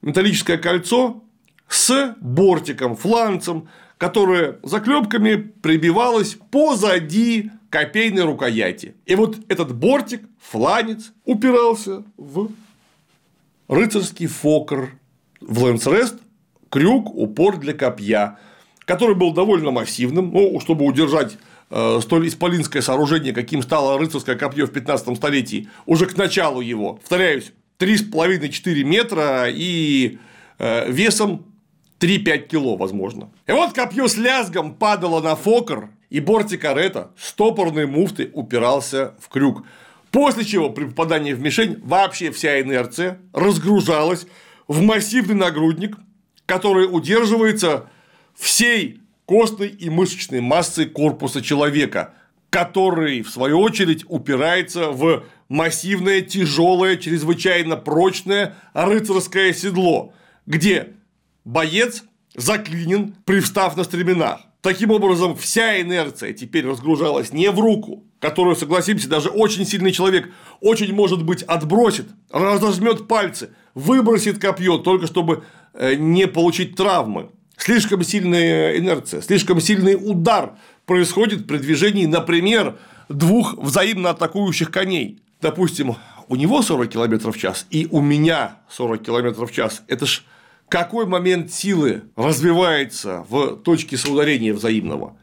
металлическое 0.02 0.58
кольцо 0.58 1.24
с 1.68 2.14
бортиком, 2.20 2.94
фланцем, 2.96 3.68
которое 3.98 4.58
заклепками 4.62 5.36
прибивалось 5.36 6.36
позади 6.50 7.50
копейной 7.70 8.24
рукояти. 8.24 8.94
И 9.06 9.14
вот 9.14 9.38
этот 9.48 9.74
бортик, 9.74 10.22
фланец, 10.40 11.12
упирался 11.24 12.04
в 12.16 12.50
рыцарский 13.68 14.26
фокр, 14.26 14.92
в 15.40 15.62
лэнсрест, 15.62 16.16
крюк, 16.70 17.14
упор 17.14 17.58
для 17.58 17.72
копья, 17.72 18.38
который 18.84 19.14
был 19.14 19.32
довольно 19.32 19.70
массивным, 19.70 20.30
ну, 20.32 20.60
чтобы 20.60 20.84
удержать 20.84 21.36
э, 21.70 21.98
столь 22.02 22.28
исполинское 22.28 22.82
сооружение, 22.82 23.32
каким 23.32 23.62
стало 23.62 23.98
рыцарское 23.98 24.36
копье 24.36 24.66
в 24.66 24.72
15 24.72 25.16
столетии, 25.16 25.68
уже 25.86 26.06
к 26.06 26.16
началу 26.16 26.60
его, 26.60 26.94
повторяюсь, 26.94 27.52
3,5-4 27.78 28.84
метра 28.84 29.46
и 29.48 30.18
э, 30.58 30.90
весом 30.90 31.53
3-5 32.04 32.48
кило, 32.48 32.76
возможно. 32.76 33.30
И 33.46 33.52
вот 33.52 33.72
копье 33.72 34.08
с 34.08 34.18
лязгом 34.18 34.74
падало 34.74 35.22
на 35.22 35.36
фокер, 35.36 35.88
и 36.10 36.20
бортик 36.20 36.60
карета 36.60 37.12
стопорной 37.16 37.86
муфты 37.86 38.30
упирался 38.34 39.14
в 39.18 39.28
крюк. 39.30 39.64
После 40.10 40.44
чего 40.44 40.68
при 40.68 40.84
попадании 40.84 41.32
в 41.32 41.40
мишень 41.40 41.80
вообще 41.82 42.30
вся 42.30 42.60
инерция 42.60 43.18
разгружалась 43.32 44.26
в 44.68 44.82
массивный 44.82 45.34
нагрудник, 45.34 45.96
который 46.44 46.84
удерживается 46.84 47.88
всей 48.34 49.00
костной 49.24 49.68
и 49.68 49.88
мышечной 49.88 50.42
массой 50.42 50.84
корпуса 50.84 51.40
человека, 51.40 52.12
который, 52.50 53.22
в 53.22 53.30
свою 53.30 53.60
очередь, 53.60 54.04
упирается 54.08 54.90
в 54.90 55.24
массивное, 55.48 56.20
тяжелое, 56.20 56.96
чрезвычайно 56.96 57.76
прочное 57.76 58.56
рыцарское 58.74 59.54
седло, 59.54 60.12
где 60.46 60.90
боец 61.44 62.04
заклинен, 62.34 63.14
привстав 63.24 63.76
на 63.76 63.84
стременах. 63.84 64.40
Таким 64.60 64.90
образом, 64.90 65.36
вся 65.36 65.80
инерция 65.80 66.32
теперь 66.32 66.66
разгружалась 66.66 67.32
не 67.32 67.50
в 67.50 67.60
руку, 67.60 68.04
которую, 68.18 68.56
согласимся, 68.56 69.10
даже 69.10 69.28
очень 69.28 69.66
сильный 69.66 69.92
человек 69.92 70.32
очень 70.60 70.94
может 70.94 71.22
быть 71.22 71.42
отбросит, 71.42 72.06
разожмет 72.30 73.06
пальцы, 73.06 73.50
выбросит 73.74 74.38
копье, 74.38 74.78
только 74.78 75.06
чтобы 75.06 75.44
э, 75.74 75.96
не 75.96 76.26
получить 76.26 76.76
травмы. 76.76 77.30
Слишком 77.58 78.02
сильная 78.02 78.78
инерция, 78.78 79.20
слишком 79.20 79.60
сильный 79.60 79.96
удар 79.96 80.54
происходит 80.86 81.46
при 81.46 81.58
движении, 81.58 82.06
например, 82.06 82.78
двух 83.10 83.58
взаимно 83.58 84.10
атакующих 84.10 84.70
коней. 84.70 85.20
Допустим, 85.42 85.96
у 86.28 86.36
него 86.36 86.62
40 86.62 86.88
км 86.88 87.30
в 87.30 87.36
час 87.36 87.66
и 87.70 87.86
у 87.90 88.00
меня 88.00 88.56
40 88.70 89.02
км 89.02 89.44
в 89.44 89.52
час. 89.52 89.82
Это 89.88 90.06
ж 90.06 90.22
какой 90.74 91.06
момент 91.06 91.52
силы 91.52 92.02
развивается 92.16 93.24
в 93.28 93.58
точке 93.58 93.96
соударения 93.96 94.52
взаимного. 94.52 95.16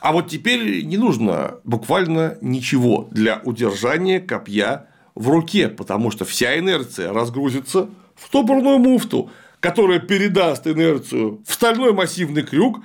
А 0.00 0.10
вот 0.10 0.30
теперь 0.30 0.84
не 0.86 0.96
нужно 0.96 1.56
буквально 1.64 2.38
ничего 2.40 3.06
для 3.10 3.42
удержания 3.44 4.20
копья 4.20 4.88
в 5.14 5.28
руке, 5.28 5.68
потому 5.68 6.10
что 6.10 6.24
вся 6.24 6.58
инерция 6.58 7.12
разгрузится 7.12 7.90
в 8.14 8.24
стопорную 8.24 8.78
муфту, 8.78 9.30
которая 9.60 9.98
передаст 9.98 10.66
инерцию 10.66 11.42
в 11.46 11.52
стальной 11.52 11.92
массивный 11.92 12.42
крюк, 12.42 12.80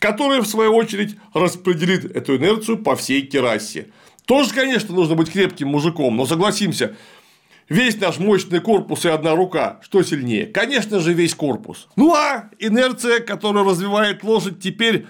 который, 0.00 0.40
в 0.40 0.48
свою 0.48 0.74
очередь, 0.74 1.14
распределит 1.32 2.06
эту 2.06 2.38
инерцию 2.38 2.78
по 2.78 2.96
всей 2.96 3.22
керасе. 3.22 3.86
Тоже, 4.24 4.52
конечно, 4.52 4.92
нужно 4.92 5.14
быть 5.14 5.30
крепким 5.30 5.68
мужиком, 5.68 6.16
но 6.16 6.26
согласимся, 6.26 6.96
весь 7.68 8.00
наш 8.00 8.18
мощный 8.18 8.60
корпус 8.60 9.04
и 9.04 9.08
одна 9.08 9.34
рука, 9.34 9.80
что 9.82 10.02
сильнее? 10.02 10.46
Конечно 10.46 11.00
же, 11.00 11.12
весь 11.12 11.34
корпус. 11.34 11.88
Ну 11.96 12.14
а 12.14 12.50
инерция, 12.58 13.20
которую 13.20 13.68
развивает 13.68 14.22
лошадь, 14.22 14.60
теперь 14.60 15.06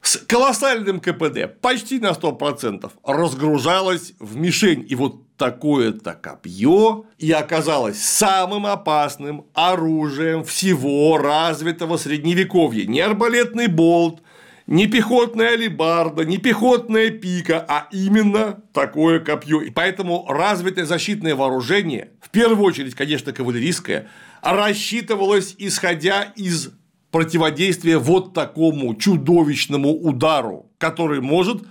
с 0.00 0.16
колоссальным 0.16 1.00
КПД, 1.00 1.60
почти 1.60 1.98
на 1.98 2.12
100%, 2.12 2.90
разгружалась 3.04 4.14
в 4.18 4.36
мишень. 4.36 4.86
И 4.88 4.94
вот 4.94 5.22
такое-то 5.36 6.14
копье 6.14 7.06
и 7.18 7.30
оказалось 7.30 8.02
самым 8.02 8.66
опасным 8.66 9.46
оружием 9.54 10.44
всего 10.44 11.18
развитого 11.18 11.96
средневековья. 11.96 12.86
Не 12.86 13.00
арбалетный 13.00 13.68
болт, 13.68 14.20
не 14.68 14.86
пехотная 14.86 15.54
алибарда, 15.54 16.26
не 16.26 16.36
пехотная 16.36 17.08
пика, 17.10 17.64
а 17.66 17.88
именно 17.90 18.62
такое 18.74 19.18
копье. 19.18 19.62
И 19.62 19.70
поэтому 19.70 20.26
развитое 20.28 20.84
защитное 20.84 21.34
вооружение, 21.34 22.10
в 22.20 22.28
первую 22.28 22.66
очередь, 22.66 22.94
конечно, 22.94 23.32
кавалерийское, 23.32 24.08
рассчитывалось 24.42 25.54
исходя 25.56 26.22
из 26.36 26.70
противодействия 27.10 27.96
вот 27.96 28.34
такому 28.34 28.94
чудовищному 28.94 29.90
удару, 29.90 30.70
который 30.76 31.22
может 31.22 31.62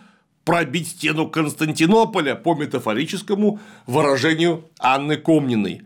пробить 0.44 0.88
стену 0.88 1.30
Константинополя 1.30 2.34
по 2.34 2.56
метафорическому 2.56 3.60
выражению 3.86 4.72
Анны 4.80 5.18
Комниной. 5.18 5.84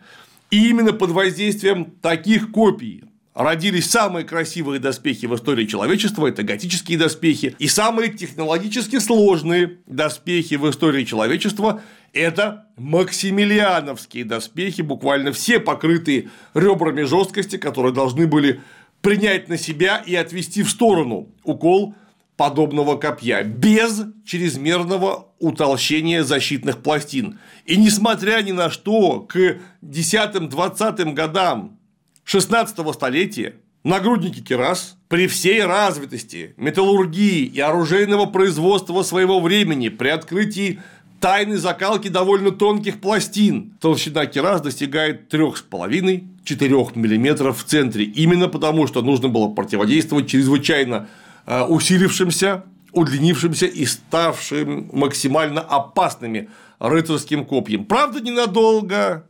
И 0.49 0.69
именно 0.69 0.93
под 0.93 1.09
воздействием 1.09 1.91
таких 2.01 2.51
копий 2.51 3.03
родились 3.33 3.89
самые 3.89 4.25
красивые 4.25 4.79
доспехи 4.79 5.25
в 5.25 5.35
истории 5.35 5.65
человечества, 5.65 6.27
это 6.27 6.43
готические 6.43 6.97
доспехи, 6.97 7.55
и 7.59 7.67
самые 7.67 8.09
технологически 8.09 8.99
сложные 8.99 9.77
доспехи 9.87 10.55
в 10.55 10.69
истории 10.69 11.03
человечества– 11.03 11.81
это 12.13 12.65
максимилиановские 12.75 14.25
доспехи, 14.25 14.81
буквально 14.81 15.31
все 15.31 15.59
покрытые 15.59 16.29
ребрами 16.53 17.03
жесткости, 17.03 17.57
которые 17.57 17.93
должны 17.93 18.27
были 18.27 18.61
принять 19.01 19.47
на 19.47 19.57
себя 19.57 19.97
и 20.05 20.15
отвести 20.15 20.63
в 20.63 20.69
сторону 20.69 21.29
укол 21.43 21.95
подобного 22.35 22.97
копья 22.97 23.43
без 23.43 24.03
чрезмерного 24.25 25.27
утолщения 25.39 26.23
защитных 26.23 26.81
пластин. 26.81 27.39
И 27.65 27.77
несмотря 27.77 28.41
ни 28.41 28.51
на 28.51 28.69
что, 28.69 29.21
к 29.21 29.57
10-20 29.81 31.13
годам 31.13 31.77
16 32.23 32.93
столетия 32.93 33.55
нагрудники 33.83 34.41
Керас 34.41 34.97
при 35.07 35.27
всей 35.27 35.63
развитости 35.63 36.53
металлургии 36.57 37.45
и 37.45 37.59
оружейного 37.59 38.25
производства 38.25 39.03
своего 39.03 39.39
времени 39.39 39.89
при 39.89 40.09
открытии 40.09 40.79
тайны 41.21 41.57
закалки 41.57 42.07
довольно 42.09 42.51
тонких 42.51 42.99
пластин. 42.99 43.73
Толщина 43.79 44.25
керас 44.25 44.59
достигает 44.61 45.33
3,5-4 45.33 46.91
мм 46.95 47.53
в 47.53 47.63
центре, 47.63 48.05
именно 48.05 48.49
потому, 48.49 48.87
что 48.87 49.01
нужно 49.01 49.29
было 49.29 49.47
противодействовать 49.47 50.27
чрезвычайно 50.27 51.07
э, 51.45 51.61
усилившимся, 51.63 52.65
удлинившимся 52.91 53.67
и 53.67 53.85
ставшим 53.85 54.89
максимально 54.91 55.61
опасными 55.61 56.49
рыцарским 56.79 57.45
копьям. 57.45 57.85
Правда, 57.85 58.19
ненадолго, 58.19 59.27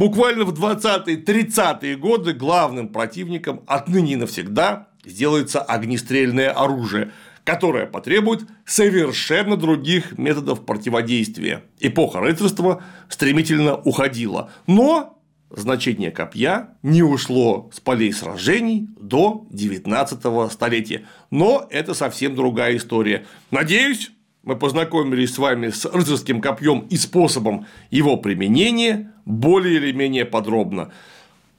буквально 0.00 0.46
в 0.46 0.54
20-30-е 0.54 1.94
годы 1.96 2.32
главным 2.32 2.88
противником 2.88 3.60
отныне 3.66 4.14
и 4.14 4.16
навсегда 4.16 4.88
сделается 5.04 5.60
огнестрельное 5.60 6.50
оружие, 6.50 7.12
которое 7.44 7.84
потребует 7.84 8.46
совершенно 8.64 9.58
других 9.58 10.16
методов 10.16 10.64
противодействия. 10.64 11.64
Эпоха 11.80 12.20
рыцарства 12.20 12.82
стремительно 13.10 13.76
уходила, 13.76 14.50
но 14.66 15.18
значение 15.50 16.10
копья 16.10 16.70
не 16.82 17.02
ушло 17.02 17.68
с 17.70 17.78
полей 17.80 18.14
сражений 18.14 18.88
до 18.98 19.46
19 19.50 20.50
столетия. 20.50 21.04
Но 21.30 21.66
это 21.68 21.92
совсем 21.92 22.34
другая 22.34 22.78
история. 22.78 23.26
Надеюсь, 23.50 24.12
мы 24.42 24.56
познакомились 24.56 25.34
с 25.34 25.38
вами 25.38 25.68
с 25.68 25.84
рыцарским 25.84 26.40
копьем 26.40 26.86
и 26.88 26.96
способом 26.96 27.66
его 27.90 28.16
применения 28.16 29.12
более 29.30 29.76
или 29.76 29.92
менее 29.92 30.24
подробно. 30.24 30.92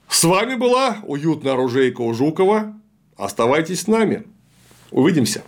С 0.07 0.23
вами 0.23 0.55
была 0.55 0.97
уютная 1.03 1.53
оружейка 1.53 2.01
у 2.01 2.13
Жукова. 2.13 2.73
Оставайтесь 3.17 3.81
с 3.81 3.87
нами. 3.87 4.23
Увидимся. 4.91 5.41